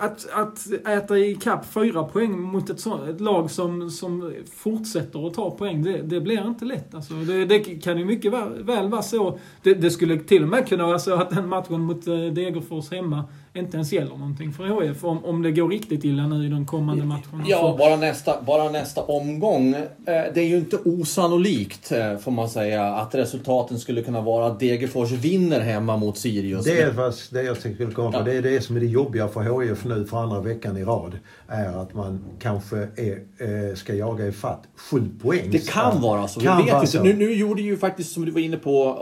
[0.00, 5.26] Att, att äta i kapp fyra poäng mot ett, så, ett lag som, som fortsätter
[5.26, 6.94] att ta poäng, det, det blir inte lätt.
[6.94, 9.38] Alltså det, det kan ju mycket väl, väl vara så.
[9.62, 12.90] Det, det, skulle till och med kunna vara så att den matchen mot eh, Degerfors
[12.90, 16.48] hemma inte ens gäller någonting för HIF om, om det går riktigt illa nu i
[16.48, 17.44] de kommande matcherna.
[17.46, 19.74] Ja, bara nästa, bara nästa omgång.
[19.74, 24.46] Eh, det är ju inte osannolikt, eh, får man säga, att resultaten skulle kunna vara
[24.46, 26.64] att Degerfors vinner hemma mot Sirius.
[26.64, 28.18] Det är fast det jag skulle komma på.
[28.18, 28.22] Ja.
[28.22, 31.18] Det är det som är det jobbiga för HIF nu för andra veckan i rad.
[31.48, 35.50] Är att man kanske är, eh, ska jaga ifatt sju poäng.
[35.50, 36.40] Det kan vara så.
[36.40, 37.02] Kan vi vet inte.
[37.02, 38.98] Nu, nu gjorde ju faktiskt, som du var inne på,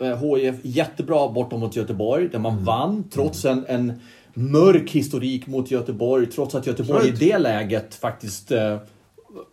[0.00, 2.28] HIF jättebra bortom mot Göteborg.
[2.28, 2.64] Där man mm.
[2.64, 3.87] vann, trots en, en
[4.34, 8.76] mörk historik mot Göteborg trots att Göteborg i det läget faktiskt eh,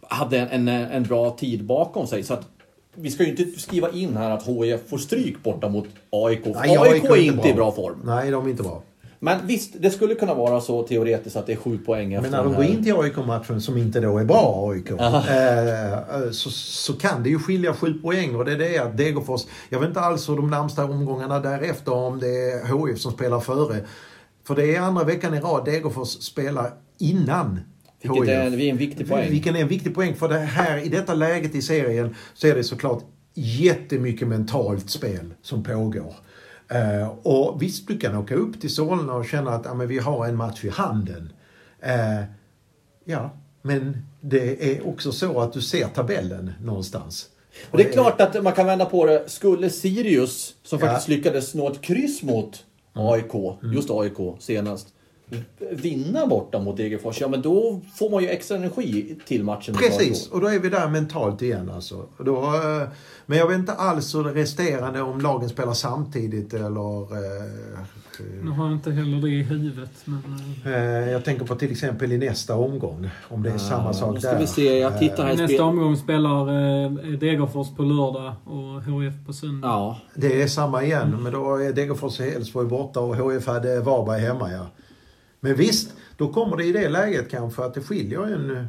[0.01, 2.23] hade en, en, en, bra tid bakom sig.
[2.23, 2.47] Så att
[2.95, 6.45] vi ska ju inte skriva in här att HIF får stryk borta mot AIK.
[6.45, 7.47] Nej, AIK, är inte bra.
[7.47, 8.01] i bra form.
[8.05, 8.81] Nej, de är inte bra.
[9.19, 12.31] Men visst, det skulle kunna vara så teoretiskt att det är sju poäng efter Men
[12.31, 16.93] när de går in till AIK-matchen, som inte då är bra AIK, eh, så, så
[16.93, 18.35] kan det ju skilja sju poäng.
[18.35, 21.93] Och det är det att Degerfors, jag vet inte alls hur de närmsta omgångarna därefter,
[21.93, 23.75] om det är HIF som spelar före.
[24.47, 27.59] För det är andra veckan i rad Degerfors spelar innan
[28.01, 29.29] vilket är, är en viktig poäng.
[29.29, 30.15] Vilken är en viktig poäng.
[30.15, 33.03] För det här, i detta läget i serien så är det såklart
[33.33, 36.15] jättemycket mentalt spel som pågår.
[36.73, 39.97] Uh, och visst, du kan åka upp till Solna och känna att ja, men vi
[39.97, 41.33] har en match i handen.
[41.83, 42.23] Uh,
[43.05, 43.29] ja,
[43.61, 47.29] men det är också så att du ser tabellen någonstans.
[47.71, 49.29] Och det är klart att man kan vända på det.
[49.29, 51.15] Skulle Sirius, som faktiskt ja.
[51.15, 53.73] lyckades nå ett kryss mot AIK, mm.
[53.73, 54.87] just AIK senast.
[55.71, 59.75] Vinna borta mot Degerfors, ja men då får man ju extra energi till matchen.
[59.75, 62.05] Precis, och då är vi där mentalt igen alltså.
[62.17, 62.87] Då, eh,
[63.25, 67.07] men jag vet inte alls hur det resterande, om lagen spelar samtidigt eller...
[68.19, 69.91] Eh, nu har jag inte heller det i huvudet.
[70.05, 70.23] Men...
[70.65, 73.09] Eh, jag tänker på till exempel i nästa omgång.
[73.29, 74.39] Om det är ah, samma sak ska där.
[74.39, 79.67] Vi se, jag tittar här nästa omgång spelar Degerfors på lördag och HF på söndag.
[79.67, 79.99] Ja.
[80.15, 81.23] Det är samma igen, mm.
[81.23, 84.67] men då är Degerfors och Elfsborg borta och HF hade Varberg hemma ja.
[85.39, 88.67] Men visst, då kommer det i det läget kanske att det skiljer en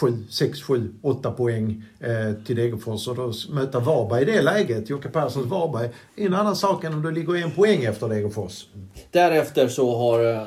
[0.00, 4.90] 7, 6, 7, 8 poäng eh, till Degerfors och då möta Varberg i det läget,
[4.90, 8.66] Jocke Perssons Varberg, är en annan sak än om du ligger en poäng efter Degerfors.
[9.10, 10.46] Därefter så har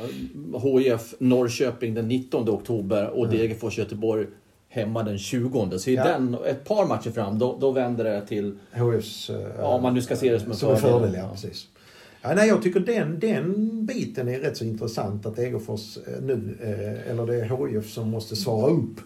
[0.59, 3.37] HIF eh, Norrköping den 19 oktober och mm.
[3.37, 4.27] Degerfors Göteborg
[4.69, 5.79] hemma den 20.
[5.79, 6.03] Så i ja.
[6.03, 8.57] den, ett par matcher fram, då, då vänder det till...
[8.71, 9.31] HFs...
[9.57, 10.99] Ja, om man nu ska se det som en som fördel.
[10.99, 11.67] fördel ja, precis.
[12.21, 16.57] Ja, nej, jag tycker den, den biten är rätt så intressant att Degerfors eh, nu,
[16.61, 18.99] eh, eller det är HIF som måste svara upp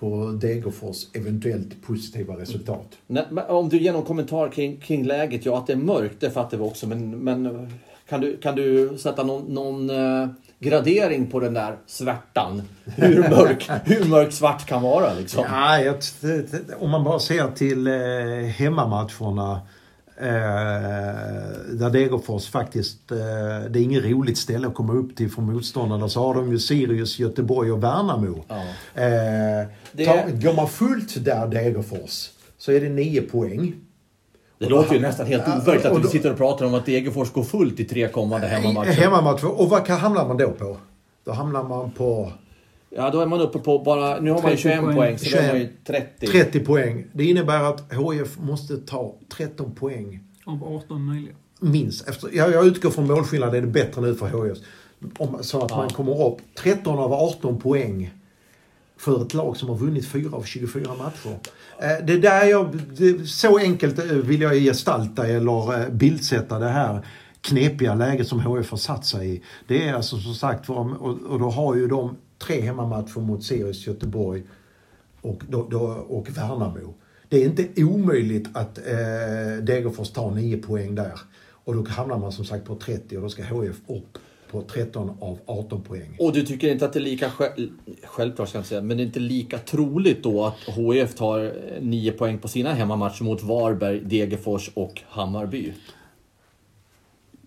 [0.00, 2.98] på Degerfors eventuellt positiva resultat.
[3.06, 6.30] Nej, om du ger någon kommentar kring, kring läget, ja att det är mörkt det
[6.30, 7.70] fattar vi också men, men
[8.08, 10.28] kan, du, kan du sätta någon, någon uh,
[10.58, 12.62] gradering på den där svärtan?
[12.84, 15.44] Hur mörk, hur mörk svart kan vara liksom?
[15.50, 15.96] Ja, jag,
[16.78, 17.92] om man bara ser till eh,
[18.48, 19.60] hemmamatcherna
[20.20, 20.26] Eh,
[21.72, 23.18] där Degerfors faktiskt, eh,
[23.70, 26.08] det är inget roligt ställe att komma upp till för motståndarna.
[26.08, 28.44] Så har de ju Sirius, Göteborg och Värnamo.
[28.48, 28.56] Ja.
[29.02, 30.42] Eh, det...
[30.42, 33.74] går man fullt där Degerfors så är det nio poäng.
[34.58, 37.32] Det och låter ju nästan helt overkligt att vi sitter och pratar om att Degerfors
[37.32, 38.90] går fullt i tre kommande hemmamatcher.
[38.90, 39.60] Hemmamatcher.
[39.60, 40.76] Och vad hamnar man då på?
[41.24, 42.32] Då hamnar man på
[42.90, 44.20] Ja, då är man uppe på bara...
[44.20, 46.26] Nu har man ju 21 poäng, poäng så 21, då har man ju 30.
[46.26, 47.06] 30 poäng.
[47.12, 50.20] Det innebär att HIF måste ta 13 poäng.
[50.44, 51.34] Av 18 möjliga.
[51.60, 52.08] Minst.
[52.08, 54.58] Efter, ja, jag utgår från målskillnad är det bättre nu för HIF.
[55.18, 55.76] Om, så att ja.
[55.76, 58.10] man kommer upp 13 av 18 poäng
[58.96, 61.38] för ett lag som har vunnit 4 av 24 matcher.
[61.78, 66.68] Eh, det där jag, det, så enkelt eh, vill jag gestalta eller eh, bildsätta det
[66.68, 67.06] här
[67.40, 69.42] knepiga läget som HF har satt sig i.
[69.66, 70.86] Det är alltså som sagt och,
[71.28, 74.42] och då har ju de tre hemmamatcher mot Sirius Göteborg
[75.20, 76.94] och, då, då, och Värnamo.
[77.28, 81.20] Det är inte omöjligt att eh, Degerfors tar 9 poäng där.
[81.64, 84.18] Och då hamnar man som sagt på 30 och då ska HF upp
[84.50, 86.16] på 13 av 18 poäng.
[86.18, 87.68] Och du tycker inte att det är lika själv,
[88.04, 92.12] självklart, ska jag säga, men det är inte lika troligt då att HF tar 9
[92.12, 95.72] poäng på sina hemmamatcher mot Varberg, Degerfors och Hammarby?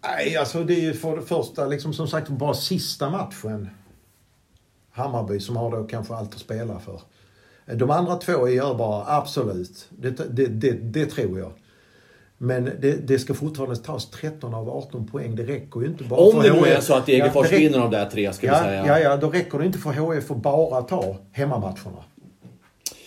[0.04, 3.70] Nej, alltså det är ju för det första liksom som sagt bara sista matchen
[5.02, 7.02] Hammarby som har då kanske allt att spela för.
[7.76, 9.88] De andra två är görbara, absolut.
[9.90, 11.52] Det, det, det, det tror jag.
[12.38, 15.36] Men det, det, ska fortfarande tas 13 av 18 poäng.
[15.36, 17.80] Det räcker ju inte bara Om för det nu är så att Degerfors ja, vinner
[17.80, 18.88] de där tre, ska ja, vi säga.
[18.88, 22.04] Ja, ja, då räcker det inte för HF att bara ta hemmamatcherna.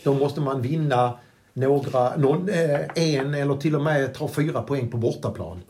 [0.04, 1.18] Då måste man vinna
[1.52, 5.62] några, någon, eh, en eller till och med ta fyra poäng på bortaplan.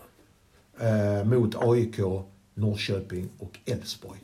[0.80, 1.98] Eh, mot AIK,
[2.54, 4.18] Norrköping och Elfsborg.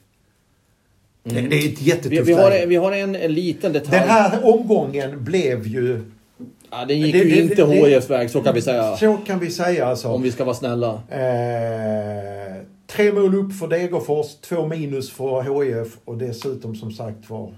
[1.24, 1.50] Mm.
[1.50, 3.98] Det, är ett jättetufft vi, vi, har, vi har en, en liten detalj.
[3.98, 6.02] Den här omgången blev ju...
[6.70, 8.96] Ja, det gick det, ju inte HIFs väg, så kan vi säga.
[8.96, 10.08] Så kan vi säga alltså.
[10.08, 11.02] Om vi ska vara snälla.
[11.08, 17.54] Eh, tre mål upp för Degerfors, två minus för HIF och dessutom som sagt var...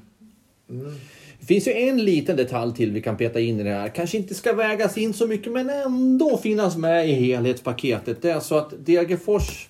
[0.70, 0.94] Mm.
[1.40, 3.88] Det finns ju en liten detalj till vi kan peta in i det här.
[3.88, 8.22] Kanske inte ska vägas in så mycket men ändå finnas med i helhetspaketet.
[8.22, 9.68] Det är alltså att Degerfors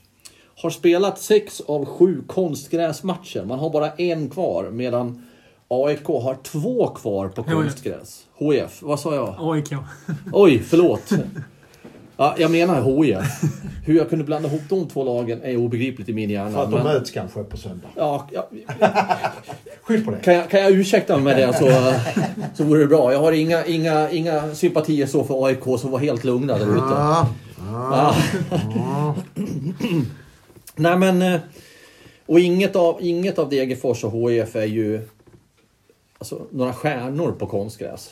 [0.63, 3.45] har spelat sex av sju konstgräsmatcher.
[3.45, 5.23] Man har bara en kvar medan
[5.69, 8.25] AIK har två kvar på konstgräs.
[8.39, 9.37] HIF, vad sa jag?
[9.39, 9.73] AIK.
[10.33, 11.13] Oj, förlåt.
[12.17, 13.43] Ja, jag menar HIF.
[13.85, 16.51] Hur jag kunde blanda ihop de två lagen är obegripligt i min hjärna.
[16.51, 16.85] För att de men...
[16.85, 17.89] möts kanske på söndag.
[17.97, 18.49] Ja, ja.
[19.83, 20.17] Skyll på det.
[20.17, 21.95] Kan jag, kan jag ursäkta mig med det så,
[22.55, 23.13] så vore det bra.
[23.13, 26.83] Jag har inga, inga, inga sympatier så för AIK som var helt lugna där ute.
[26.85, 27.27] Ah,
[27.71, 28.15] ah.
[30.77, 31.23] Nej men...
[31.23, 31.41] Eh,
[32.27, 35.01] och inget av, inget av Degerfors och HIF är ju
[36.19, 38.11] alltså, några stjärnor på konstgräs.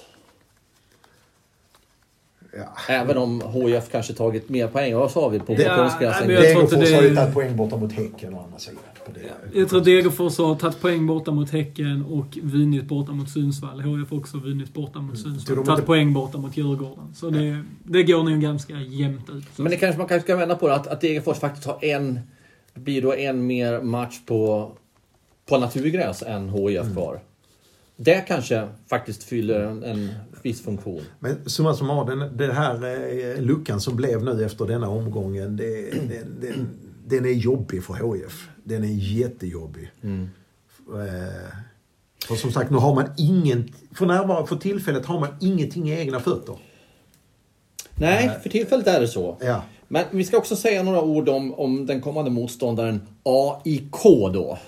[2.56, 2.76] Ja.
[2.88, 4.94] Även om HIF kanske tagit mer poäng.
[4.94, 6.18] Vad sa vi på, det, konstgräs?
[6.26, 6.94] Degerfors det...
[6.94, 8.78] har ju tagit poäng borta mot Häcken å andra sidan.
[9.06, 9.58] På det.
[9.60, 13.80] Jag tror Degerfors har tagit poäng borta mot Häcken och vunnit borta mot Sundsvall.
[13.80, 15.16] HIF också vunnit borta mot mm.
[15.16, 15.52] Sundsvall.
[15.52, 15.66] Mm.
[15.66, 15.86] Tagit inte...
[15.86, 17.14] poäng borta mot Djurgården.
[17.14, 19.58] Så det, det går nog ganska jämnt ut.
[19.58, 22.20] Men det kanske man kanske ska vända på det, att, att Degerfors faktiskt har en
[22.74, 24.72] det blir då en mer match på,
[25.46, 26.92] på naturgräs än HIF mm.
[26.92, 27.20] kvar.
[27.96, 30.10] Det kanske faktiskt fyller en, en
[30.42, 31.02] viss funktion.
[31.18, 35.90] Men summa summarum, den, den här eh, luckan som blev nu efter denna omgången, det,
[35.90, 36.68] den, den,
[37.06, 38.48] den, är jobbig för HIF.
[38.64, 39.90] Den är jättejobbig.
[40.02, 40.28] Mm.
[40.88, 41.54] Eh,
[42.28, 46.00] för som sagt, nu har man ingen, för närvarande, för tillfället har man ingenting i
[46.00, 46.56] egna fötter.
[47.94, 49.38] Nej, eh, för tillfället är det så.
[49.40, 49.62] Ja.
[49.92, 54.58] Men vi ska också säga några ord om, om den kommande motståndaren AIK då.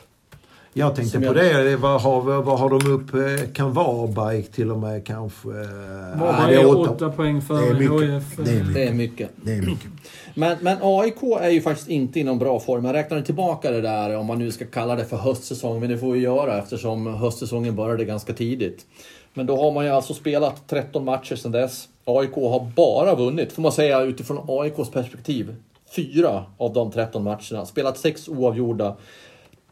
[0.73, 1.35] Jag tänkte på jag...
[1.35, 1.77] det.
[1.77, 3.15] Vad har, vad har de upp?
[3.15, 5.49] Eh, kan Varberg till och med kanske?
[5.49, 8.37] Eh, Varberg är åtta, åtta poäng för HIF.
[8.37, 8.75] Det är mycket.
[8.75, 9.31] Det är mycket.
[9.37, 9.91] Det är mycket.
[10.35, 12.85] Men, men AIK är ju faktiskt inte i någon bra form.
[12.85, 15.99] Jag räknar tillbaka det där, om man nu ska kalla det för höstsäsong, men det
[15.99, 18.87] får vi göra eftersom höstsäsongen började ganska tidigt.
[19.35, 21.89] Men då har man ju alltså spelat 13 matcher sedan dess.
[22.05, 25.55] AIK har bara vunnit, får man säga utifrån AIKs perspektiv,
[25.97, 27.67] fyra av de 13 matcherna.
[27.67, 28.97] Spelat sex oavgjorda,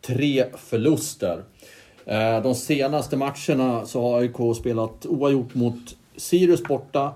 [0.01, 1.43] tre förluster.
[2.05, 7.13] Eh, de senaste matcherna så har AIK spelat oavgjort mot Sirius borta,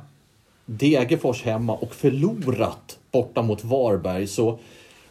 [0.66, 4.26] Degerfors hemma och förlorat borta mot Varberg.
[4.26, 4.58] Så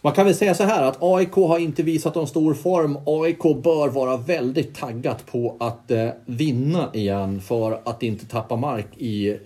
[0.04, 2.98] man kan väl säga så här att AIK har inte visat någon stor form.
[3.06, 8.88] AIK bör vara väldigt taggat på att eh, vinna igen för att inte tappa mark
[8.98, 9.38] i eh,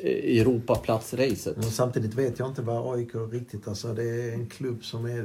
[0.41, 1.65] Europaplatsracet.
[1.73, 3.67] Samtidigt vet jag inte vad AIK riktigt...
[3.67, 5.23] Alltså det är en klubb som är,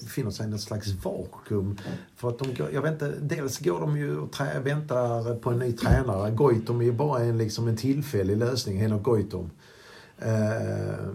[0.00, 1.78] befinner sig i något slags vakuum.
[2.16, 5.58] För att de, jag vet inte, dels går de ju och trä, väntar på en
[5.58, 6.30] ny tränare.
[6.30, 9.50] Goitom är ju bara en, liksom en tillfällig lösning, Henok Goitom.
[10.18, 11.08] Eh,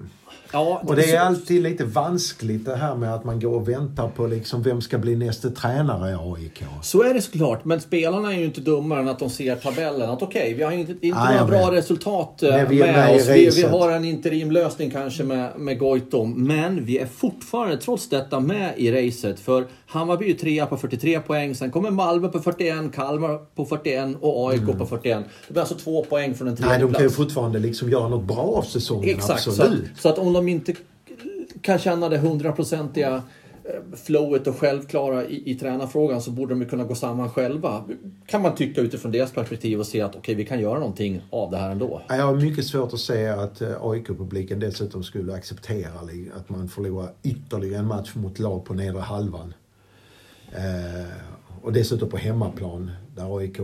[0.52, 4.08] Ja, och det är alltid lite vanskligt det här med att man går och väntar
[4.08, 6.64] på liksom vem ska bli nästa tränare i AIK.
[6.82, 10.10] Så är det såklart, men spelarna är ju inte dummare än att de ser tabellen.
[10.10, 13.28] Att okej, okay, vi har inte, inte ah, några bra resultat eh, med, med oss.
[13.28, 16.44] Vi, vi, har en interimlösning kanske med, med Goitom.
[16.44, 19.40] Men vi är fortfarande, trots detta, med i racet.
[19.40, 21.56] För Hammarby är trea på 43 poäng.
[21.56, 24.78] Sen kommer Malmö på 41, Kalmar på 41 och AIK mm.
[24.78, 25.24] på 41.
[25.48, 28.08] Det blir alltså två poäng från en tredje Nej, de kan ju fortfarande liksom göra
[28.08, 29.10] något bra av säsongen.
[29.10, 29.90] Exakt, absolut.
[29.96, 30.74] Så, så att om de inte
[31.62, 33.24] kan känna det hundraprocentiga
[33.64, 37.84] eh, flowet och självklara i, i tränarfrågan så borde de kunna gå samman själva.
[38.26, 41.22] Kan man tycka utifrån deras perspektiv och se att okej, okay, vi kan göra någonting
[41.30, 42.02] av det här ändå.
[42.08, 45.90] Jag har mycket svårt att se att eh, AIK-publiken dessutom skulle acceptera
[46.38, 49.54] att man förlorar ytterligare en match mot lag på nedre halvan.
[50.56, 51.06] Eh,
[51.62, 53.60] och dessutom på hemmaplan där AIK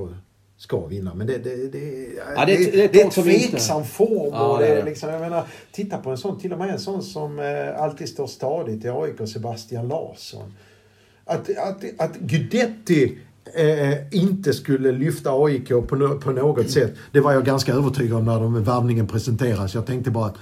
[0.57, 1.13] ska vinna.
[1.13, 4.29] Men det, det, det, ja, det, det, det är tveksam form.
[4.33, 7.03] Ja, det är liksom, jag menar, titta på en sån, till och med en sån
[7.03, 10.53] som eh, alltid står stadigt i AIK, Sebastian Larsson.
[11.25, 13.17] Att, att, att Gudetti
[13.53, 18.17] eh, inte skulle lyfta AIK på, no, på något sätt, det var jag ganska övertygad
[18.17, 19.73] om när de värvningen presenterades.
[19.73, 20.37] Jag tänkte bara att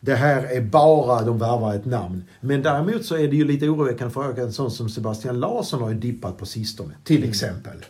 [0.00, 2.24] det här är bara de värvar ett namn.
[2.40, 5.90] Men däremot så är det ju lite oroväckande för en sån som Sebastian Larsson har
[5.90, 7.30] ju dippat på sistone, till mm.
[7.30, 7.84] exempel.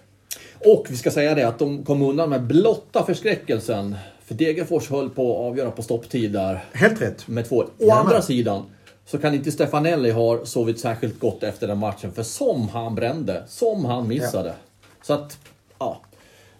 [0.64, 3.96] Och vi ska säga det att de kom undan med blotta förskräckelsen.
[4.24, 6.64] För Degerfors höll på att avgöra på stopptid där.
[6.72, 7.28] Helt rätt.
[7.28, 7.56] Med två.
[7.56, 8.06] Å Jajamän.
[8.06, 8.64] andra sidan
[9.06, 12.12] så kan inte Stefanelli ha sovit särskilt gott efter den matchen.
[12.12, 14.48] För som han brände, som han missade.
[14.48, 14.54] Ja.
[15.02, 15.38] Så att,
[15.78, 16.00] ja.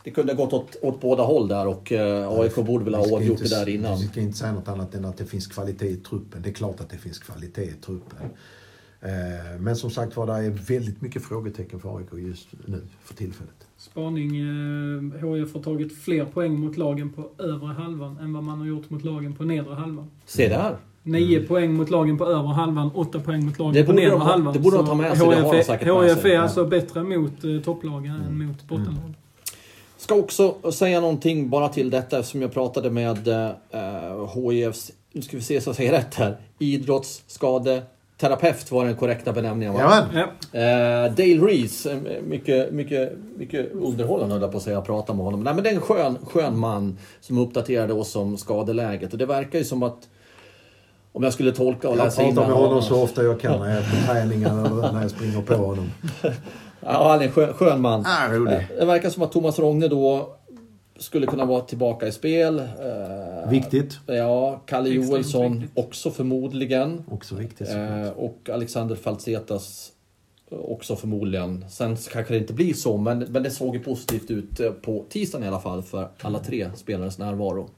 [0.05, 3.17] Det kunde ha gått åt, åt båda håll där och eh, AIK borde väl ha
[3.17, 3.99] avgjort det där innan.
[3.99, 6.43] Vi ska inte säga något annat än att det finns kvalitet i truppen.
[6.43, 8.19] Det är klart att det finns kvalitet i truppen.
[9.01, 13.15] Eh, men som sagt var, det är väldigt mycket frågetecken för AIK just nu för
[13.15, 13.67] tillfället.
[13.77, 14.31] Spaning.
[14.31, 18.67] HIF eh, har tagit fler poäng mot lagen på övre halvan än vad man har
[18.67, 20.11] gjort mot lagen på nedre halvan.
[20.27, 20.77] Se där!
[21.03, 21.49] 9 mm.
[21.49, 24.53] poäng mot lagen på övre halvan, 8 poäng mot lagen på nedre halvan.
[24.53, 25.27] Det borde de ta med sig.
[25.27, 28.27] HIF, det säkert HIF är alltså bättre mot eh, topplagen mm.
[28.27, 28.99] än mot bottenlagen.
[28.99, 29.15] Mm.
[30.01, 35.37] Ska också säga någonting bara till detta eftersom jag pratade med eh, HIFs, nu ska
[35.37, 37.83] vi se så jag säger rätt här, idrottsskade
[38.17, 40.07] Terapeut var den korrekta benämningen va?
[40.15, 40.21] Ja.
[40.59, 45.15] Eh, Dale Reese, eh, mycket, mycket, mycket underhållande höll jag på att säga, att prata
[45.15, 45.45] med honom.
[45.45, 49.13] Nej, men det är en skön, skön man som uppdaterade oss om skadeläget.
[49.13, 50.09] Och det verkar ju som att
[51.13, 53.69] om jag skulle tolka och läsa Jag pratar med honom så ofta jag kan när
[53.69, 55.91] jag är på träningen eller när jag springer på honom.
[56.81, 58.05] ja, han är en skön, skön man.
[58.07, 58.55] Ah, rolig.
[58.55, 60.37] Eh, det verkar som att Thomas Rogne då
[60.99, 62.59] skulle kunna vara tillbaka i spel.
[62.59, 63.99] Eh, viktigt.
[64.07, 67.05] Ja, Kalle Joelsson också förmodligen.
[67.11, 69.93] Också viktigt eh, Och Alexander Faltsetas
[70.51, 71.65] också förmodligen.
[71.71, 75.45] Sen kanske det inte blir så, men, men det såg ju positivt ut på tisdagen
[75.45, 77.71] i alla fall för alla tre spelares närvaro.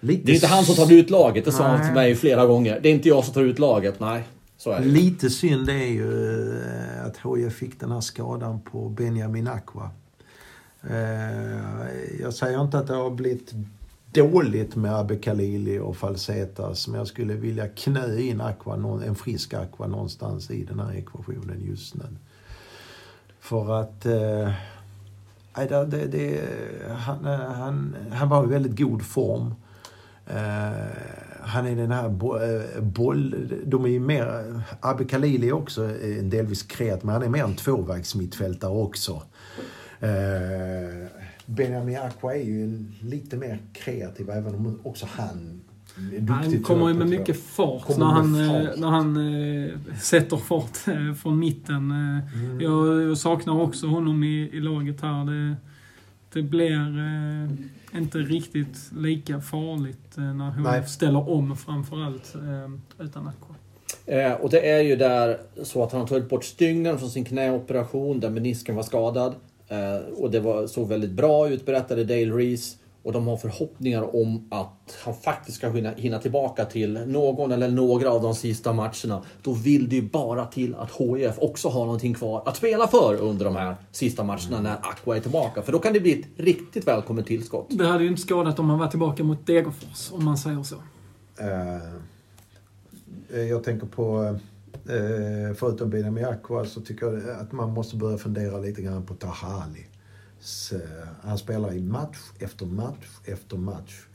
[0.00, 2.46] Lite det är inte han som tar ut laget, det sa han till mig flera
[2.46, 2.80] gånger.
[2.82, 4.22] Det är inte jag som tar ut laget, nej.
[4.60, 4.86] Så är det.
[4.86, 9.90] Lite synd är ju eh, att HIF fick den här skadan på Benjamin Aqua.
[10.82, 13.52] Eh, jag säger inte att det har blivit
[14.12, 19.54] dåligt med Abbe Khalili och Falsetas, men jag skulle vilja knö in Aqua, en frisk
[19.54, 22.06] Aqua någonstans i den här ekvationen just nu.
[23.40, 24.06] För att...
[24.06, 24.52] Eh,
[25.54, 26.40] det, det, det,
[26.90, 29.54] han, eh, han, han var i väldigt god form.
[30.26, 32.08] Eh, han är den här
[32.80, 33.48] boll...
[33.64, 34.54] De är ju mer...
[34.80, 35.86] Abbe Khalili är också
[36.22, 39.22] delvis kreativ, men han är mer en tvåvägsmittfältare också.
[40.00, 41.06] Eh,
[41.46, 45.60] Benjamin Aqua är ju lite mer kreativ, även om också han
[46.28, 48.78] han kommer ju med mycket fart när han, eh, fart.
[48.78, 51.90] när han äh, sätter fart äh, från mitten.
[51.90, 52.60] Mm.
[52.60, 55.24] jag, jag, saknar också honom i, i laget här.
[55.24, 55.56] Det,
[56.32, 56.76] det blir
[57.94, 62.34] inte riktigt lika farligt när hon ställer om framförallt
[62.98, 63.56] utan Aqua.
[64.34, 68.30] och det är ju där så att han tagit bort stygnen från sin knäoperation där
[68.30, 69.34] menisken var skadad.
[69.70, 72.76] Eh, och det var, såg väldigt bra ut, berättade Dale Reese.
[73.02, 77.68] Och de har förhoppningar om att han faktiskt ska hinna, hinna tillbaka till någon eller
[77.68, 79.22] några av de sista matcherna.
[79.42, 83.20] Då vill det ju bara till att HIF också har någonting kvar att spela för
[83.20, 85.62] under de här sista matcherna när Aqua är tillbaka.
[85.62, 87.66] För då kan det bli ett riktigt välkommet tillskott.
[87.70, 90.74] Det hade ju inte skadat om han var tillbaka mot Degerfors, om man säger så.
[90.74, 90.80] Uh,
[93.48, 94.36] jag tänker på, uh,
[95.54, 99.86] förutom Benjamin Aqua, så tycker jag att man måste börja fundera lite grann på Tahali.
[100.72, 104.06] Eh, han spelar i match efter match efter match.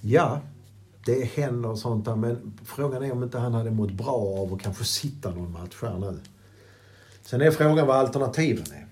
[0.00, 0.40] Ja,
[1.06, 4.62] det händer sånt där, men frågan är om inte han hade mått bra av att
[4.62, 6.20] kanske sitta någon match här nu.
[7.22, 8.86] Sen är frågan vad alternativen är.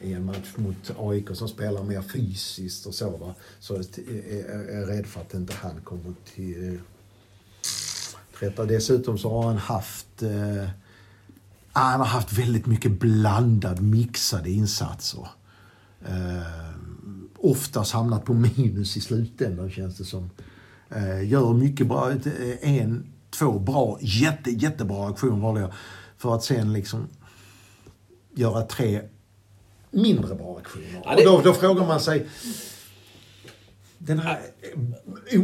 [0.00, 3.34] I en match mot AIK som spelar mer fysiskt och så va.
[3.60, 6.80] Så är jag rädd för att inte han kommer till eh,
[8.40, 8.64] rätta.
[8.64, 10.68] Dessutom så har han haft eh,
[11.72, 15.28] han har haft väldigt mycket blandad, mixade insatser
[16.08, 16.46] eh,
[17.36, 20.30] oftast hamnat på minus i slutändan känns det som.
[20.90, 22.18] Eh, gör mycket bra, eh,
[22.60, 23.06] en,
[23.38, 25.72] två bra, jätte, jättebra aktioner vanliga.
[26.16, 27.08] För att sen liksom
[28.34, 29.02] göra tre
[29.90, 31.02] mindre bra aktioner.
[31.04, 31.26] Ja, det...
[31.26, 32.26] Och då, då frågar man sig,
[34.06, 34.38] den här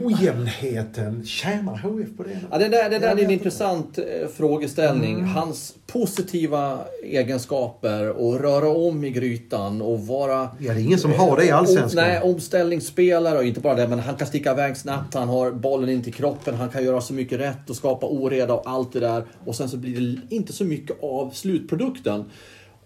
[0.04, 2.40] ojämnheten, tjänar HF på det?
[2.50, 5.14] Ja, det där, det där är en intressant eh, frågeställning.
[5.14, 5.28] Mm.
[5.28, 10.48] Hans positiva egenskaper och röra om i grytan och vara...
[10.58, 12.04] Ja, det är ingen som har det i Allsvenskan.
[12.04, 15.88] Nej, omställningsspelare och inte bara det, men han kan sticka iväg snabbt, han har bollen
[15.88, 19.00] in till kroppen, han kan göra så mycket rätt och skapa oreda och allt det
[19.00, 19.24] där.
[19.44, 22.24] Och sen så blir det inte så mycket av slutprodukten.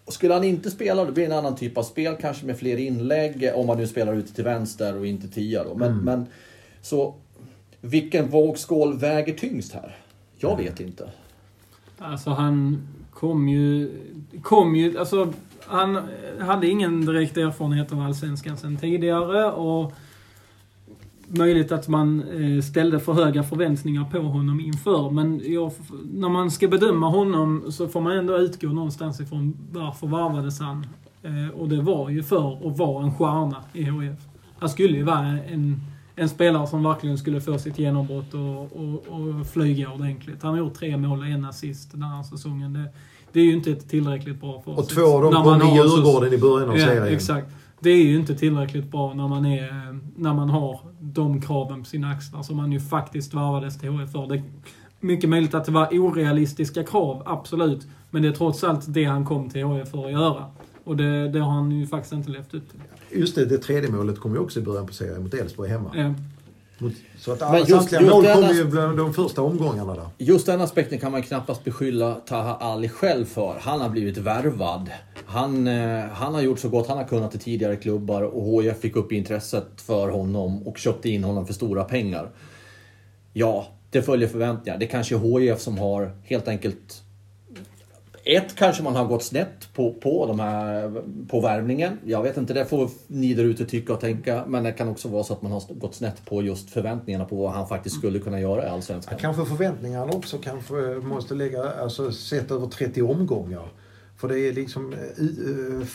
[0.07, 2.59] Och skulle han inte spela, då blir det en annan typ av spel, kanske med
[2.59, 5.75] fler inlägg, om man nu spelar ute till vänster och inte tia då.
[5.75, 6.05] Men, mm.
[6.05, 6.27] men
[6.83, 7.15] så,
[7.81, 9.97] vilken vågskål väger tyngst här?
[10.37, 11.11] Jag vet inte.
[11.99, 13.93] Alltså han kom ju,
[14.43, 15.33] kom ju, alltså
[15.67, 15.99] han
[16.41, 19.93] hade ingen direkt erfarenhet av Allsvenskan sen tidigare och
[21.29, 25.11] möjligt att man eh, ställde för höga förväntningar på honom inför.
[25.11, 25.73] Men jag,
[26.13, 30.87] när man ska bedöma honom så får man ändå utgå någonstans ifrån varför varvades han?
[31.23, 34.19] Eh, och det var ju för att vara en stjärna i HIF.
[34.59, 35.81] Han skulle ju vara en,
[36.17, 40.43] en spelare som verkligen skulle få sitt genombrott och, och, och flyga ordentligt.
[40.43, 42.73] Han har gjort tre mål och en assist den här säsongen.
[42.73, 42.85] Det,
[43.33, 44.79] det är ju inte tillräckligt bra för oss.
[44.79, 47.15] Och två av dem kom i Djurgården i början av ja, serien.
[47.15, 47.49] Exakt
[47.87, 51.89] det är ju inte tillräckligt bra när man, är, när man har de kraven på
[51.89, 54.27] sina axlar som man ju faktiskt varvades till HF för.
[54.27, 54.43] Det är
[55.01, 57.87] mycket möjligt att det var orealistiska krav, absolut.
[58.11, 60.45] Men det är trots allt det han kom till HF för att göra.
[60.85, 62.81] Och det, det har han ju faktiskt inte levt upp till.
[63.21, 65.91] Just det, det tredje målet kom ju också i början på serien mot Elfsborg hemma.
[65.95, 66.15] Ja.
[67.19, 70.09] Så att alla just, samtliga just mål kom ju bland de första omgångarna där.
[70.19, 73.57] Just den aspekten kan man knappast beskylla Taha Ali själv för.
[73.61, 74.91] Han har blivit värvad.
[75.27, 78.81] Han, eh, han har gjort så gott han har kunnat i tidigare klubbar och HIF
[78.81, 82.31] fick upp intresset för honom och köpte in honom för stora pengar.
[83.33, 84.79] Ja, det följer förväntningar.
[84.79, 87.03] Det kanske är HIF som har helt enkelt
[88.27, 91.99] ett, kanske man har gått snett på, på, de här, på värvningen.
[92.05, 94.45] Jag vet inte, det får ni där ute tycka och tänka.
[94.47, 97.37] Men det kan också vara så att man har gått snett på just förväntningarna på
[97.37, 99.19] vad han faktiskt skulle kunna göra i Allsvenskan.
[99.21, 103.69] Kanske förväntningarna också kanske måste lägga, alltså sett över 30 omgångar.
[104.17, 105.87] För det är liksom, eh, eh, eh,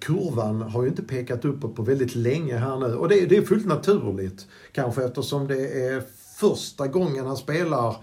[0.00, 2.94] kurvan har ju inte pekat uppåt på väldigt länge här nu.
[2.94, 4.46] Och det, det är fullt naturligt.
[4.72, 6.02] Kanske eftersom det är
[6.36, 7.96] första gången han spelar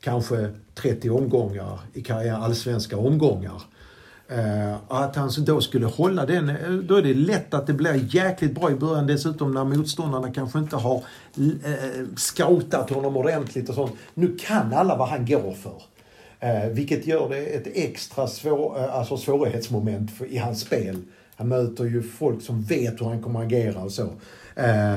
[0.00, 3.62] kanske 30 omgångar i karriären, allsvenska omgångar.
[4.88, 6.46] Att han då skulle hålla den,
[6.88, 10.58] då är det lätt att det blir jäkligt bra i början dessutom när motståndarna kanske
[10.58, 11.04] inte har
[12.16, 13.92] scoutat honom ordentligt och sånt.
[14.14, 15.82] Nu kan alla vad han går för.
[16.42, 21.02] Uh, vilket gör det ett extra svår, uh, alltså svårighetsmoment för, i hans spel.
[21.36, 24.02] Han möter ju folk som vet hur han kommer agera och så.
[24.02, 24.96] Uh,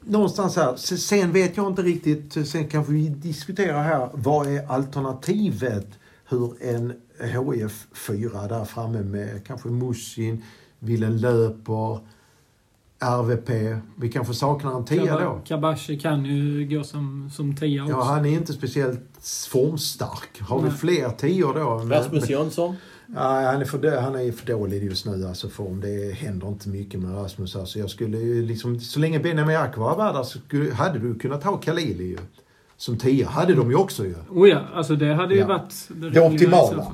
[0.00, 5.86] någonstans här, sen vet jag inte riktigt, sen kanske vi diskuterar här, vad är alternativet
[6.28, 10.42] hur en HIF 4 där framme med kanske Musin,
[10.78, 11.98] Willen Löper,
[12.98, 13.80] RVP.
[13.96, 15.40] Vi kanske saknar en tia då.
[15.44, 17.94] Kabashi kan ju gå som, som tia också.
[17.96, 19.15] Ja, han är inte speciellt
[19.50, 20.40] formstark.
[20.40, 20.70] Har Nej.
[20.70, 21.94] vi fler tior då?
[21.94, 22.76] Rasmus Jönsson?
[23.14, 25.80] Ja, han, är för, han är för dålig just nu alltså form.
[25.80, 27.56] Det händer inte mycket med Rasmus.
[27.56, 31.44] Alltså jag skulle liksom, så länge Benjamin Akvar var där så skulle, hade du kunnat
[31.44, 32.18] ha Khalili ju.
[32.76, 34.14] Som tia hade de ju också ju.
[34.30, 35.46] Oh ja, alltså det hade ju ja.
[35.46, 36.92] varit det, det optimala.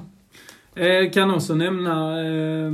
[0.74, 2.70] Eh, kan också nämna eh,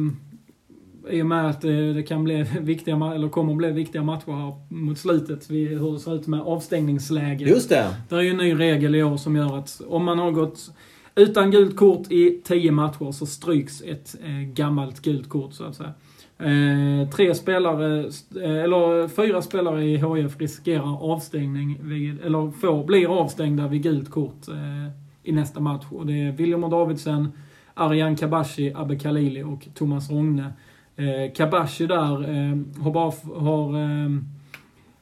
[1.11, 4.33] i och med att det, det kan bli viktiga, eller kommer att bli viktiga matcher
[4.33, 5.51] här mot slutet.
[5.51, 7.45] Vi, hur det ser ut med avstängningsläge.
[7.45, 7.97] Just det.
[8.09, 10.71] Det är ju en ny regel i år som gör att om man har gått
[11.15, 15.75] utan gult kort i 10 matcher så stryks ett eh, gammalt gult kort så att
[15.75, 15.93] säga.
[16.39, 17.99] Eh, tre spelare,
[18.43, 24.11] eh, eller fyra spelare i HF riskerar avstängning, vid, eller får, blir avstängda vid gult
[24.11, 24.93] kort eh,
[25.23, 25.85] i nästa match.
[25.91, 27.33] Och det är William Davidsen,
[27.75, 30.53] Arian Kabashi, Abbe Khalili och Thomas Rogne.
[30.99, 34.11] Eh, Kabashi där eh, har bara har, eh,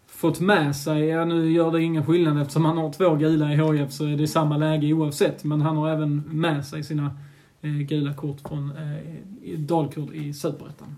[0.07, 3.57] fått med sig, ja nu gör det ingen skillnad eftersom han har två gula i
[3.57, 5.45] HF så är det samma läge oavsett.
[5.45, 7.17] Men han har även med sig sina
[7.63, 10.97] eh, gula kort från eh, Dalkurd i Superettan.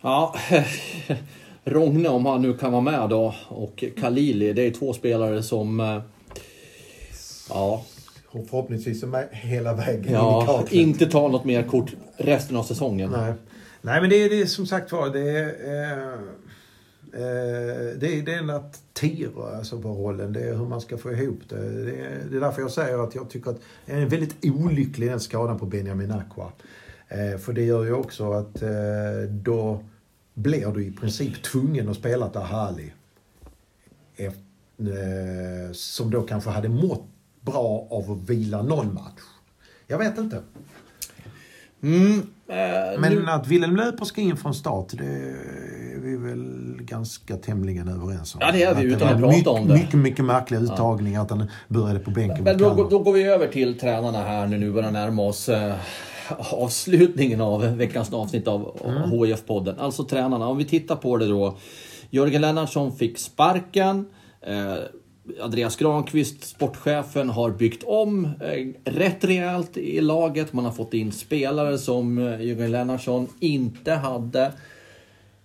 [0.00, 0.34] Ja,
[1.64, 5.80] Rogne om han nu kan vara med då och Kalili, det är två spelare som...
[5.80, 6.00] Eh,
[7.48, 7.84] ja.
[8.32, 13.10] Förhoppningsvis är med hela vägen Ja, inte ta något mer kort resten av säsongen.
[13.10, 13.34] Nej,
[13.84, 15.46] Nej men det är det som sagt var, det är...
[15.46, 16.12] Eh,
[17.20, 20.32] eh, det är den att tira alltså på rollen.
[20.32, 21.84] Det är hur man ska få ihop det.
[21.84, 25.08] Det är, det är därför jag säger att jag tycker att det är väldigt olycklig
[25.08, 26.52] den skadan på Benjamin Aqua.
[27.08, 28.70] Eh, för det gör ju också att eh,
[29.30, 29.84] då
[30.34, 32.92] blir du i princip tvungen att spela Tahali.
[34.16, 34.32] Eh,
[35.72, 37.04] som då kanske hade mått
[37.40, 39.22] bra av att vila någon match.
[39.86, 40.42] Jag vet inte.
[41.82, 42.22] Mm,
[42.52, 43.30] eh, Men nu...
[43.30, 48.40] att Wilhelm Löper ska in från start, det är vi väl ganska tämligen överens om.
[48.44, 49.74] Ja, det är vi utan att prata mycket, om det.
[49.74, 51.22] Mycket, mycket märklig uttagning ja.
[51.22, 52.44] att han började på bänken.
[52.44, 55.48] Men då, då, går vi över till tränarna här nu, nu börjar närma oss.
[55.48, 55.74] Eh,
[56.50, 59.10] avslutningen av veckans avsnitt av mm.
[59.10, 59.78] HIF-podden.
[59.78, 60.48] Alltså tränarna.
[60.48, 61.56] Om vi tittar på det då.
[62.10, 64.06] Jörgen Lennartsson fick sparken.
[64.46, 64.74] Eh,
[65.40, 70.52] Andreas Granqvist, sportchefen, har byggt om eh, rätt rejält i laget.
[70.52, 74.52] Man har fått in spelare som eh, Jürgen Jörgen Lennartsson inte hade.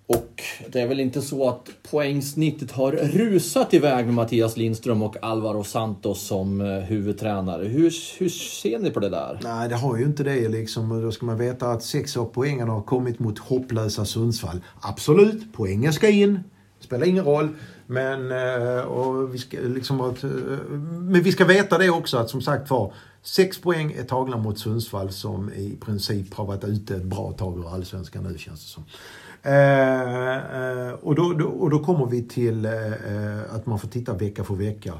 [0.08, 5.24] Och det är väl inte så att poängsnittet har rusat iväg med Mattias Lindström och
[5.24, 7.68] Alvaro Santos som eh, huvudtränare.
[7.68, 9.40] Hur, hur ser ni på det där?
[9.44, 11.02] Nej, det har ju inte det liksom.
[11.02, 14.60] Då ska man veta att sex av poängen har kommit mot hopplösa Sundsvall.
[14.82, 16.40] Absolut, poängen ska in.
[16.80, 17.50] Spelar ingen roll.
[17.88, 20.30] Men, eh, och vi ska, liksom, att, eh,
[20.82, 24.60] men vi ska veta det också att som sagt var, sex poäng är tagna mot
[24.60, 28.70] Sundsvall som i princip har varit ute ett bra tag ur Allsvenskan nu känns det
[28.70, 28.84] som.
[29.44, 34.14] Eh, eh och, då, då, och då kommer vi till eh, att man får titta
[34.14, 34.94] vecka för vecka.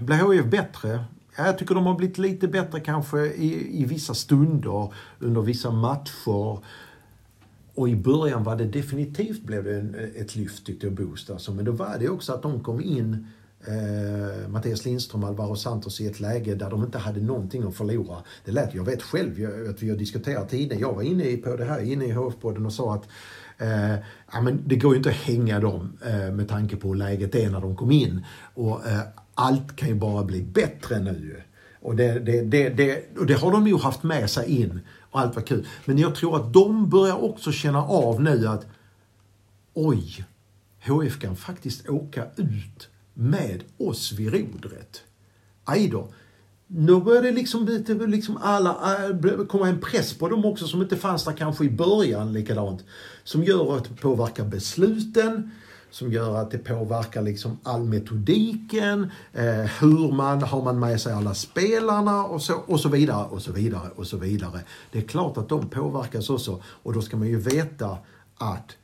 [0.00, 1.04] Blir HIF bättre?
[1.36, 6.58] Jag tycker de har blivit lite bättre kanske i, i vissa stunder, under vissa matcher.
[7.80, 11.30] Och i början var det definitivt blev det en, ett lyft tyckte jag, Boost.
[11.30, 11.52] Alltså.
[11.52, 13.26] Men då var det också att de kom in
[13.66, 18.16] eh, Mattias Lindström Alvaro Santos i ett läge där de inte hade någonting att förlora.
[18.44, 21.56] Det lät, jag vet själv jag, att vi har diskuterat tidigare, jag var inne på
[21.56, 23.08] det här inne i HF-podden och sa att
[23.58, 23.94] eh,
[24.32, 27.34] ja, men det går ju inte att hänga dem eh, med tanke på hur läget
[27.34, 28.24] är när de kom in.
[28.54, 29.00] Och eh,
[29.34, 31.42] allt kan ju bara bli bättre nu.
[31.82, 34.80] Och det, det, det, det, och det har de ju haft med sig in
[35.10, 35.66] och allt var kul.
[35.84, 38.66] Men jag tror att de börjar också känna av nu att
[39.74, 40.24] oj,
[40.86, 45.02] HF kan faktiskt åka ut med oss vid rodret.
[45.64, 46.08] Aj då.
[46.66, 50.96] Nu börjar det liksom, liksom alla, äh, komma en press på dem också som inte
[50.96, 52.84] fanns där kanske i början likadant.
[53.24, 55.50] Som gör att det påverkar besluten,
[55.90, 59.44] som gör att det påverkar liksom all metodiken, eh,
[59.80, 63.52] hur man, har man med sig alla spelarna och så, och så vidare och så
[63.52, 64.60] vidare och så vidare.
[64.92, 67.98] Det är klart att de påverkas också och då ska man ju veta
[68.36, 68.76] att